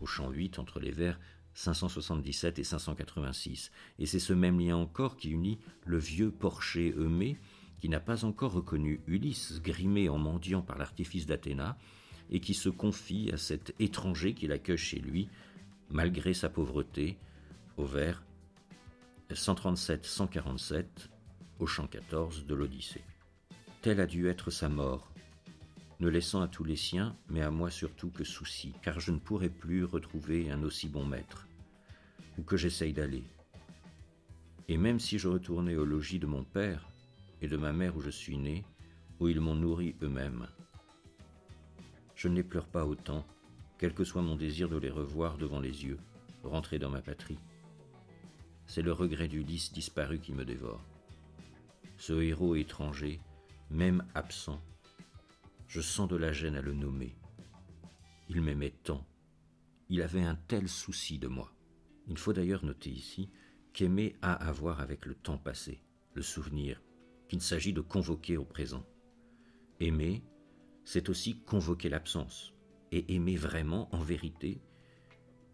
au 0.00 0.06
champ 0.06 0.30
8 0.30 0.58
entre 0.58 0.78
les 0.78 0.92
vers 0.92 1.18
577 1.54 2.58
et 2.58 2.64
586. 2.64 3.70
Et 3.98 4.06
c'est 4.06 4.18
ce 4.18 4.32
même 4.34 4.60
lien 4.60 4.76
encore 4.76 5.16
qui 5.16 5.30
unit 5.30 5.58
le 5.84 5.98
vieux 5.98 6.30
porcher 6.30 6.94
Eumée, 6.96 7.38
qui 7.82 7.88
n'a 7.88 7.98
pas 7.98 8.24
encore 8.24 8.52
reconnu 8.52 9.00
Ulysse 9.08 9.60
grimé 9.60 10.08
en 10.08 10.16
mendiant 10.16 10.62
par 10.62 10.78
l'artifice 10.78 11.26
d'Athéna, 11.26 11.76
et 12.30 12.38
qui 12.38 12.54
se 12.54 12.68
confie 12.68 13.28
à 13.32 13.36
cet 13.36 13.74
étranger 13.80 14.34
qui 14.34 14.46
l'accueille 14.46 14.78
chez 14.78 15.00
lui, 15.00 15.28
malgré 15.90 16.32
sa 16.32 16.48
pauvreté, 16.48 17.18
au 17.76 17.84
vers 17.84 18.22
137-147, 19.32 20.84
au 21.58 21.66
chant 21.66 21.88
14 21.88 22.46
de 22.46 22.54
l'Odyssée. 22.54 23.02
Telle 23.80 23.98
a 23.98 24.06
dû 24.06 24.28
être 24.28 24.52
sa 24.52 24.68
mort, 24.68 25.12
ne 25.98 26.06
laissant 26.06 26.40
à 26.40 26.46
tous 26.46 26.62
les 26.62 26.76
siens, 26.76 27.16
mais 27.28 27.42
à 27.42 27.50
moi 27.50 27.68
surtout 27.68 28.10
que 28.10 28.22
souci, 28.22 28.74
car 28.82 29.00
je 29.00 29.10
ne 29.10 29.18
pourrai 29.18 29.48
plus 29.48 29.82
retrouver 29.82 30.52
un 30.52 30.62
aussi 30.62 30.88
bon 30.88 31.04
maître, 31.04 31.48
ou 32.38 32.44
que 32.44 32.56
j'essaye 32.56 32.92
d'aller. 32.92 33.24
Et 34.68 34.76
même 34.76 35.00
si 35.00 35.18
je 35.18 35.26
retournais 35.26 35.74
au 35.74 35.84
logis 35.84 36.20
de 36.20 36.26
mon 36.26 36.44
père 36.44 36.91
et 37.42 37.48
de 37.48 37.56
ma 37.56 37.72
mère 37.72 37.96
où 37.96 38.00
je 38.00 38.10
suis 38.10 38.38
né, 38.38 38.64
où 39.20 39.28
ils 39.28 39.40
m'ont 39.40 39.56
nourri 39.56 39.94
eux-mêmes, 40.00 40.46
je 42.14 42.28
ne 42.28 42.36
les 42.36 42.44
pleure 42.44 42.68
pas 42.68 42.86
autant, 42.86 43.26
quel 43.78 43.94
que 43.94 44.04
soit 44.04 44.22
mon 44.22 44.36
désir 44.36 44.68
de 44.68 44.76
les 44.76 44.90
revoir 44.90 45.36
devant 45.38 45.58
les 45.58 45.84
yeux, 45.84 45.98
rentrer 46.44 46.78
dans 46.78 46.88
ma 46.88 47.02
patrie. 47.02 47.40
C'est 48.66 48.82
le 48.82 48.92
regret 48.92 49.26
d'Ulysse 49.26 49.72
disparu 49.72 50.20
qui 50.20 50.32
me 50.32 50.44
dévore. 50.44 50.84
Ce 51.98 52.12
héros 52.12 52.54
étranger, 52.54 53.20
même 53.70 54.04
absent, 54.14 54.62
je 55.66 55.80
sens 55.80 56.08
de 56.08 56.16
la 56.16 56.32
gêne 56.32 56.54
à 56.54 56.62
le 56.62 56.74
nommer. 56.74 57.16
Il 58.28 58.40
m'aimait 58.40 58.74
tant, 58.84 59.04
il 59.88 60.00
avait 60.00 60.22
un 60.22 60.36
tel 60.36 60.68
souci 60.68 61.18
de 61.18 61.26
moi. 61.26 61.52
Il 62.06 62.18
faut 62.18 62.32
d'ailleurs 62.32 62.64
noter 62.64 62.90
ici 62.90 63.30
qu'aimer 63.72 64.14
a 64.22 64.32
à 64.32 64.52
voir 64.52 64.80
avec 64.80 65.06
le 65.06 65.14
temps 65.14 65.38
passé, 65.38 65.82
le 66.14 66.22
souvenir, 66.22 66.80
qu'il 67.32 67.40
s'agit 67.40 67.72
de 67.72 67.80
convoquer 67.80 68.36
au 68.36 68.44
présent. 68.44 68.84
Aimer, 69.80 70.22
c'est 70.84 71.08
aussi 71.08 71.40
convoquer 71.40 71.88
l'absence, 71.88 72.52
et 72.90 73.14
aimer 73.14 73.36
vraiment, 73.36 73.88
en 73.94 74.00
vérité, 74.00 74.60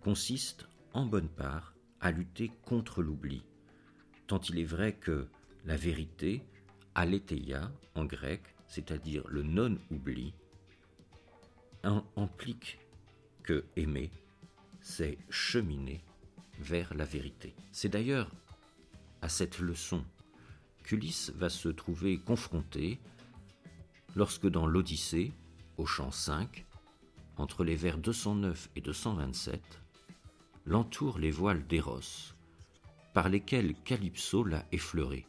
consiste, 0.01 0.67
en 0.93 1.07
bonne 1.07 1.29
part, 1.29 1.77
à 2.01 2.11
lutter 2.11 2.51
contre 2.65 3.01
l'oubli, 3.01 3.45
tant 4.27 4.41
il 4.41 4.59
est 4.59 4.65
vrai 4.65 4.97
que 4.97 5.29
la 5.65 5.77
vérité, 5.77 6.43
aletheia 6.97 7.71
en 7.95 8.07
grec, 8.07 8.43
c'est-à-dire 8.67 9.23
le 9.29 9.45
non-oubli, 9.45 10.35
implique 12.17 12.81
que 13.45 13.65
aimer, 13.77 14.11
c'est 14.81 15.17
cheminer 15.31 16.03
vers 16.59 16.93
la 16.95 17.05
vérité. 17.05 17.55
C'est 17.71 17.89
d'ailleurs 17.89 18.33
à 19.23 19.29
cette 19.29 19.61
leçon 19.61 20.05
qu'Ulysse 20.89 21.33
va 21.37 21.51
se 21.51 21.69
trouver 21.69 22.19
confronté 22.19 22.99
lorsque 24.17 24.47
dans 24.47 24.67
l'Odyssée, 24.67 25.33
au 25.77 25.85
chant 25.85 26.11
5, 26.11 26.65
entre 27.37 27.63
les 27.63 27.77
vers 27.77 27.99
209 27.99 28.71
et 28.75 28.81
227, 28.81 29.61
l'entourent 30.65 31.19
les 31.19 31.31
voiles 31.31 31.67
d'Eros, 31.67 32.33
par 33.13 33.29
lesquels 33.29 33.75
Calypso 33.85 34.45
l'a 34.45 34.65
effleuré. 34.73 35.27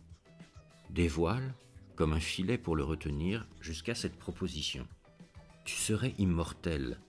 Des 0.91 1.09
voiles 1.09 1.53
comme 1.97 2.13
un 2.13 2.21
filet 2.21 2.57
pour 2.57 2.77
le 2.77 2.85
retenir 2.85 3.45
jusqu'à 3.59 3.95
cette 3.95 4.17
proposition. 4.17 4.87
Tu 5.65 5.75
serais 5.75 6.15
immortel, 6.17 7.01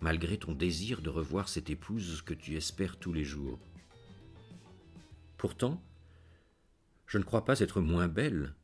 malgré 0.00 0.38
ton 0.38 0.54
désir 0.54 1.02
de 1.02 1.08
revoir 1.08 1.48
cette 1.48 1.70
épouse 1.70 2.20
que 2.22 2.34
tu 2.34 2.56
espères 2.56 2.98
tous 2.98 3.12
les 3.12 3.24
jours. 3.24 3.60
Pourtant, 5.38 5.80
je 7.10 7.18
ne 7.18 7.24
crois 7.24 7.44
pas 7.44 7.58
être 7.58 7.80
moins 7.80 8.06
belle, 8.06 8.54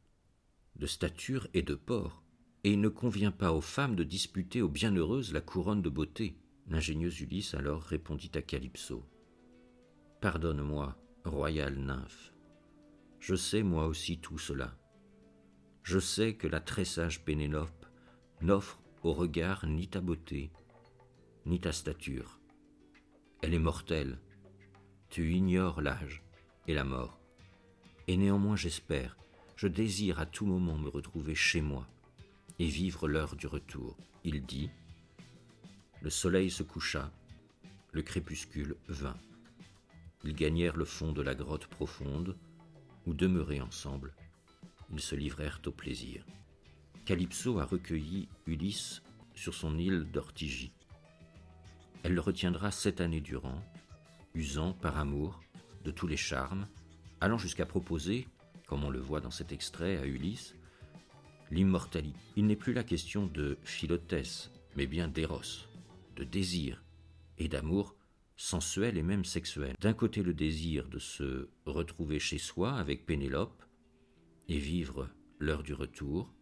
de 0.76 0.86
stature 0.86 1.48
et 1.52 1.62
de 1.62 1.74
port, 1.74 2.22
et 2.62 2.74
il 2.74 2.80
ne 2.80 2.88
convient 2.88 3.32
pas 3.32 3.52
aux 3.52 3.60
femmes 3.60 3.96
de 3.96 4.04
disputer 4.04 4.62
aux 4.62 4.68
bienheureuses 4.68 5.32
la 5.32 5.40
couronne 5.40 5.82
de 5.82 5.88
beauté. 5.90 6.38
L'ingénieuse 6.68 7.20
Ulysse 7.20 7.54
alors 7.54 7.82
répondit 7.82 8.30
à 8.36 8.42
Calypso. 8.42 9.04
Pardonne-moi, 10.20 10.96
royale 11.24 11.76
nymphe. 11.76 12.32
Je 13.18 13.34
sais 13.34 13.64
moi 13.64 13.88
aussi 13.88 14.20
tout 14.20 14.38
cela. 14.38 14.78
Je 15.82 15.98
sais 15.98 16.36
que 16.36 16.46
la 16.46 16.60
très 16.60 16.84
sage 16.84 17.24
Pénélope 17.24 17.86
n'offre 18.42 18.80
au 19.02 19.12
regard 19.12 19.66
ni 19.66 19.88
ta 19.88 20.00
beauté, 20.00 20.52
ni 21.46 21.58
ta 21.58 21.72
stature. 21.72 22.38
Elle 23.42 23.54
est 23.54 23.58
mortelle. 23.58 24.20
Tu 25.08 25.34
ignores 25.34 25.80
l'âge 25.80 26.22
et 26.68 26.74
la 26.74 26.84
mort. 26.84 27.15
Et 28.08 28.16
néanmoins 28.16 28.56
j'espère, 28.56 29.16
je 29.56 29.68
désire 29.68 30.20
à 30.20 30.26
tout 30.26 30.46
moment 30.46 30.76
me 30.76 30.88
retrouver 30.88 31.34
chez 31.34 31.60
moi, 31.60 31.86
et 32.58 32.66
vivre 32.66 33.08
l'heure 33.08 33.36
du 33.36 33.46
retour. 33.46 33.96
Il 34.24 34.44
dit 34.44 34.70
Le 36.02 36.10
soleil 36.10 36.50
se 36.50 36.62
coucha, 36.62 37.10
le 37.92 38.02
crépuscule 38.02 38.76
vint. 38.88 39.16
Ils 40.24 40.34
gagnèrent 40.34 40.76
le 40.76 40.84
fond 40.84 41.12
de 41.12 41.22
la 41.22 41.34
grotte 41.34 41.66
profonde, 41.66 42.36
où 43.06 43.14
demeurés 43.14 43.60
ensemble, 43.60 44.14
ils 44.92 45.00
se 45.00 45.14
livrèrent 45.14 45.60
au 45.66 45.70
plaisir. 45.70 46.24
Calypso 47.04 47.58
a 47.58 47.64
recueilli 47.64 48.28
Ulysse 48.46 49.02
sur 49.34 49.54
son 49.54 49.78
île 49.78 50.10
d'Ortigie. 50.10 50.72
Elle 52.02 52.14
le 52.14 52.20
retiendra 52.20 52.70
sept 52.70 53.00
années 53.00 53.20
durant, 53.20 53.62
usant 54.34 54.72
par 54.72 54.98
amour 54.98 55.40
de 55.84 55.90
tous 55.90 56.06
les 56.06 56.16
charmes, 56.16 56.66
allant 57.20 57.38
jusqu'à 57.38 57.66
proposer, 57.66 58.28
comme 58.66 58.84
on 58.84 58.90
le 58.90 59.00
voit 59.00 59.20
dans 59.20 59.30
cet 59.30 59.52
extrait 59.52 59.96
à 59.96 60.06
Ulysse, 60.06 60.54
l'immortalité. 61.50 62.18
Il 62.36 62.46
n'est 62.46 62.56
plus 62.56 62.72
la 62.72 62.84
question 62.84 63.26
de 63.26 63.58
philotès, 63.62 64.50
mais 64.76 64.86
bien 64.86 65.08
d'éros, 65.08 65.40
de 66.16 66.24
désir 66.24 66.82
et 67.38 67.48
d'amour 67.48 67.94
sensuel 68.36 68.98
et 68.98 69.02
même 69.02 69.24
sexuel. 69.24 69.74
D'un 69.80 69.94
côté 69.94 70.22
le 70.22 70.34
désir 70.34 70.88
de 70.88 70.98
se 70.98 71.48
retrouver 71.64 72.18
chez 72.18 72.38
soi 72.38 72.74
avec 72.74 73.06
Pénélope 73.06 73.64
et 74.48 74.58
vivre 74.58 75.08
l'heure 75.38 75.62
du 75.62 75.72
retour, 75.72 76.32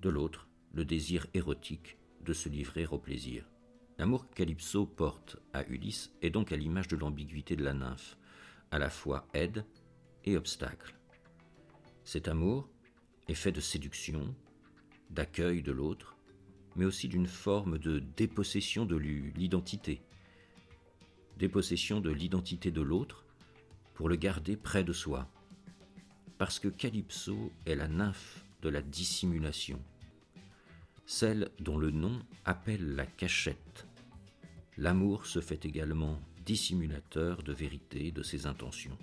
de 0.00 0.08
l'autre 0.08 0.48
le 0.72 0.84
désir 0.84 1.26
érotique 1.34 1.98
de 2.22 2.32
se 2.32 2.48
livrer 2.48 2.86
au 2.86 2.98
plaisir. 2.98 3.48
L'amour 3.98 4.28
que 4.28 4.34
Calypso 4.34 4.86
porte 4.86 5.36
à 5.52 5.64
Ulysse 5.68 6.12
est 6.20 6.30
donc 6.30 6.50
à 6.52 6.56
l'image 6.56 6.88
de 6.88 6.96
l'ambiguïté 6.96 7.54
de 7.54 7.62
la 7.62 7.74
nymphe, 7.74 8.16
à 8.74 8.78
la 8.80 8.90
fois 8.90 9.24
aide 9.34 9.64
et 10.24 10.36
obstacle. 10.36 10.96
Cet 12.02 12.26
amour, 12.26 12.68
est 13.28 13.34
fait 13.34 13.52
de 13.52 13.60
séduction, 13.60 14.34
d'accueil 15.10 15.62
de 15.62 15.70
l'autre, 15.70 16.16
mais 16.74 16.84
aussi 16.84 17.06
d'une 17.06 17.28
forme 17.28 17.78
de 17.78 18.00
dépossession 18.00 18.84
de 18.84 18.96
l'identité. 18.96 20.02
Dépossession 21.38 22.00
de 22.00 22.10
l'identité 22.10 22.72
de 22.72 22.82
l'autre 22.82 23.24
pour 23.94 24.08
le 24.08 24.16
garder 24.16 24.56
près 24.56 24.82
de 24.82 24.92
soi. 24.92 25.30
Parce 26.36 26.58
que 26.58 26.66
Calypso 26.66 27.52
est 27.66 27.76
la 27.76 27.86
nymphe 27.86 28.44
de 28.60 28.70
la 28.70 28.82
dissimulation, 28.82 29.80
celle 31.06 31.48
dont 31.60 31.78
le 31.78 31.92
nom 31.92 32.20
appelle 32.44 32.96
la 32.96 33.06
cachette. 33.06 33.86
L'amour 34.76 35.26
se 35.26 35.40
fait 35.40 35.64
également 35.64 36.20
dissimulateur 36.44 37.42
de 37.42 37.52
vérité 37.52 38.12
de 38.12 38.22
ses 38.22 38.46
intentions 38.46 38.96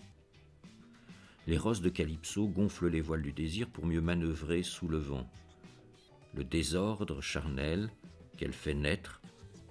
les 1.47 1.57
roses 1.57 1.81
de 1.81 1.89
Calypso 1.89 2.47
gonflent 2.47 2.87
les 2.87 3.01
voiles 3.01 3.23
du 3.23 3.33
désir 3.33 3.69
pour 3.69 3.85
mieux 3.85 4.01
manœuvrer 4.01 4.63
sous 4.63 4.87
le 4.87 4.97
vent. 4.97 5.27
Le 6.33 6.43
désordre 6.43 7.21
charnel 7.21 7.89
qu'elle 8.37 8.53
fait 8.53 8.73
naître 8.73 9.21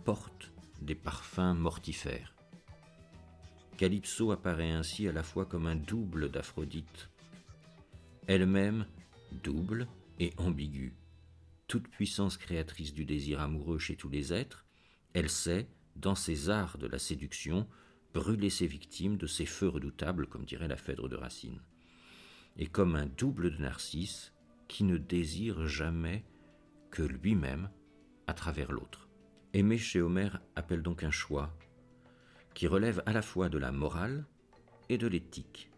porte 0.04 0.52
des 0.82 0.94
parfums 0.94 1.54
mortifères. 1.54 2.34
Calypso 3.76 4.30
apparaît 4.30 4.72
ainsi 4.72 5.08
à 5.08 5.12
la 5.12 5.22
fois 5.22 5.46
comme 5.46 5.66
un 5.66 5.76
double 5.76 6.30
d'Aphrodite, 6.30 7.08
elle-même 8.26 8.86
double 9.42 9.86
et 10.18 10.32
ambiguë. 10.36 10.94
Toute 11.66 11.88
puissance 11.88 12.36
créatrice 12.36 12.92
du 12.92 13.04
désir 13.04 13.40
amoureux 13.40 13.78
chez 13.78 13.96
tous 13.96 14.10
les 14.10 14.32
êtres, 14.32 14.66
elle 15.14 15.30
sait, 15.30 15.66
dans 15.96 16.14
ses 16.14 16.50
arts 16.50 16.78
de 16.78 16.86
la 16.86 16.98
séduction, 16.98 17.66
brûler 18.14 18.50
ses 18.50 18.66
victimes 18.66 19.16
de 19.16 19.26
ses 19.26 19.46
feux 19.46 19.68
redoutables, 19.68 20.26
comme 20.26 20.44
dirait 20.44 20.68
la 20.68 20.76
Phèdre 20.76 21.08
de 21.08 21.16
Racine, 21.16 21.60
et 22.56 22.66
comme 22.66 22.96
un 22.96 23.06
double 23.06 23.50
de 23.50 23.62
Narcisse 23.62 24.32
qui 24.68 24.84
ne 24.84 24.98
désire 24.98 25.66
jamais 25.66 26.24
que 26.90 27.02
lui-même 27.02 27.70
à 28.26 28.34
travers 28.34 28.72
l'autre. 28.72 29.08
Aimer 29.52 29.78
chez 29.78 30.00
Homère 30.00 30.40
appelle 30.56 30.82
donc 30.82 31.02
un 31.02 31.10
choix 31.10 31.56
qui 32.54 32.66
relève 32.66 33.02
à 33.06 33.12
la 33.12 33.22
fois 33.22 33.48
de 33.48 33.58
la 33.58 33.72
morale 33.72 34.26
et 34.88 34.98
de 34.98 35.06
l'éthique. 35.06 35.70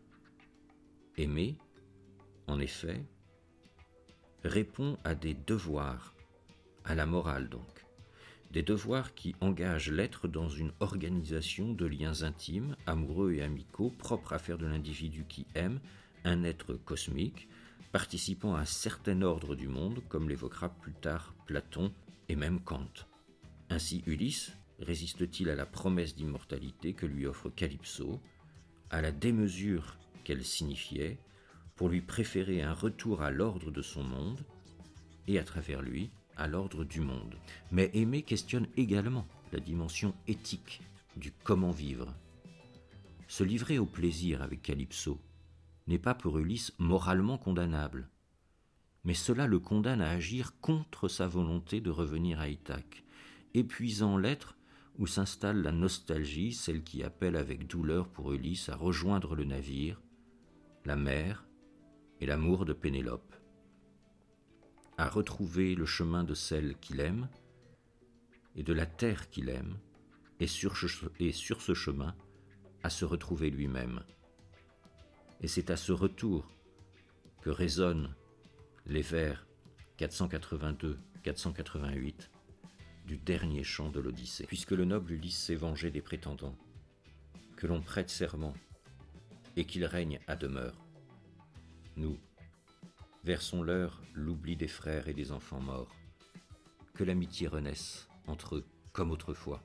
Aimer, 1.16 1.57
en 2.46 2.61
effet, 2.61 3.05
répond 4.44 4.98
à 5.05 5.14
des 5.14 5.35
devoirs, 5.35 6.14
à 6.85 6.94
la 6.94 7.07
morale 7.07 7.48
donc 7.48 7.81
des 8.52 8.62
devoirs 8.62 9.14
qui 9.14 9.34
engagent 9.40 9.90
l'être 9.90 10.28
dans 10.28 10.48
une 10.48 10.72
organisation 10.80 11.72
de 11.72 11.86
liens 11.86 12.22
intimes, 12.22 12.76
amoureux 12.86 13.32
et 13.32 13.42
amicaux, 13.42 13.90
propres 13.98 14.34
à 14.34 14.38
faire 14.38 14.58
de 14.58 14.66
l'individu 14.66 15.24
qui 15.26 15.46
aime 15.54 15.80
un 16.24 16.44
être 16.44 16.74
cosmique, 16.74 17.48
participant 17.92 18.54
à 18.54 18.60
un 18.60 18.64
certain 18.66 19.22
ordre 19.22 19.54
du 19.54 19.68
monde, 19.68 20.02
comme 20.08 20.28
l'évoquera 20.28 20.68
plus 20.68 20.92
tard 20.92 21.34
Platon 21.46 21.92
et 22.28 22.36
même 22.36 22.60
Kant. 22.60 22.92
Ainsi 23.70 24.02
Ulysse 24.06 24.52
résiste-t-il 24.80 25.48
à 25.48 25.54
la 25.54 25.66
promesse 25.66 26.14
d'immortalité 26.14 26.92
que 26.92 27.06
lui 27.06 27.26
offre 27.26 27.48
Calypso, 27.48 28.20
à 28.90 29.00
la 29.00 29.12
démesure 29.12 29.96
qu'elle 30.24 30.44
signifiait, 30.44 31.18
pour 31.74 31.88
lui 31.88 32.02
préférer 32.02 32.62
un 32.62 32.74
retour 32.74 33.22
à 33.22 33.30
l'ordre 33.30 33.70
de 33.70 33.82
son 33.82 34.02
monde, 34.02 34.44
et 35.26 35.38
à 35.38 35.44
travers 35.44 35.80
lui 35.80 36.10
à 36.36 36.46
l'ordre 36.46 36.84
du 36.84 37.00
monde. 37.00 37.36
Mais 37.70 37.90
Aimé 37.94 38.22
questionne 38.22 38.66
également 38.76 39.26
la 39.52 39.60
dimension 39.60 40.14
éthique 40.26 40.82
du 41.16 41.32
comment 41.44 41.70
vivre. 41.70 42.14
Se 43.28 43.44
livrer 43.44 43.78
au 43.78 43.86
plaisir 43.86 44.42
avec 44.42 44.62
Calypso 44.62 45.18
n'est 45.86 45.98
pas 45.98 46.14
pour 46.14 46.38
Ulysse 46.38 46.72
moralement 46.78 47.38
condamnable, 47.38 48.08
mais 49.04 49.14
cela 49.14 49.46
le 49.46 49.58
condamne 49.58 50.00
à 50.00 50.10
agir 50.10 50.58
contre 50.60 51.08
sa 51.08 51.26
volonté 51.26 51.80
de 51.80 51.90
revenir 51.90 52.40
à 52.40 52.48
Ithaque, 52.48 53.04
épuisant 53.54 54.16
l'être 54.16 54.56
où 54.98 55.06
s'installe 55.06 55.62
la 55.62 55.72
nostalgie, 55.72 56.52
celle 56.52 56.82
qui 56.82 57.02
appelle 57.02 57.36
avec 57.36 57.66
douleur 57.66 58.08
pour 58.08 58.32
Ulysse 58.32 58.68
à 58.68 58.76
rejoindre 58.76 59.34
le 59.34 59.44
navire, 59.44 60.00
la 60.84 60.96
mer 60.96 61.46
et 62.20 62.26
l'amour 62.26 62.64
de 62.64 62.72
Pénélope, 62.72 63.34
à 65.02 65.08
retrouver 65.08 65.74
le 65.74 65.84
chemin 65.84 66.22
de 66.22 66.32
celle 66.32 66.78
qu'il 66.78 67.00
aime 67.00 67.28
et 68.54 68.62
de 68.62 68.72
la 68.72 68.86
terre 68.86 69.28
qu'il 69.30 69.48
aime, 69.48 69.76
et 70.38 70.46
sur, 70.46 70.76
ce 70.76 71.74
chemin, 71.74 72.14
à 72.84 72.90
se 72.90 73.04
retrouver 73.04 73.50
lui-même. 73.50 74.04
Et 75.40 75.48
c'est 75.48 75.70
à 75.70 75.76
ce 75.76 75.90
retour 75.90 76.48
que 77.40 77.50
résonnent 77.50 78.14
les 78.86 79.02
vers 79.02 79.44
482-488 79.98 82.28
du 83.04 83.16
dernier 83.16 83.64
chant 83.64 83.90
de 83.90 83.98
l'Odyssée. 83.98 84.46
Puisque 84.46 84.70
le 84.70 84.84
noble 84.84 85.14
Ulysse 85.14 85.46
s'est 85.46 85.56
vengé 85.56 85.90
des 85.90 86.00
prétendants, 86.00 86.56
que 87.56 87.66
l'on 87.66 87.82
prête 87.82 88.08
serment 88.08 88.54
et 89.56 89.64
qu'il 89.64 89.84
règne 89.84 90.20
à 90.28 90.36
demeure. 90.36 90.86
Nous, 91.96 92.20
versons-leur 93.24 94.02
l'oubli 94.14 94.56
des 94.56 94.68
frères 94.68 95.08
et 95.08 95.14
des 95.14 95.32
enfants 95.32 95.61
morts, 95.61 95.94
que 96.94 97.04
l'amitié 97.04 97.46
renaisse 97.48 98.08
entre 98.26 98.56
eux 98.56 98.66
comme 98.92 99.11
autrefois, 99.11 99.62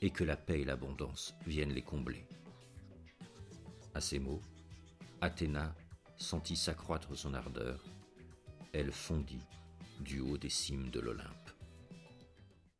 et 0.00 0.10
que 0.10 0.24
la 0.24 0.36
paix 0.36 0.60
et 0.60 0.64
l'abondance 0.64 1.34
viennent 1.46 1.72
les 1.72 1.82
combler. 1.82 2.24
À 3.94 4.00
ces 4.00 4.18
mots, 4.18 4.42
Athéna 5.20 5.74
sentit 6.16 6.56
s'accroître 6.56 7.16
son 7.16 7.34
ardeur, 7.34 7.84
elle 8.72 8.92
fondit 8.92 9.46
du 10.00 10.20
haut 10.20 10.38
des 10.38 10.50
cimes 10.50 10.90
de 10.90 11.00
l'Olympe. 11.00 11.37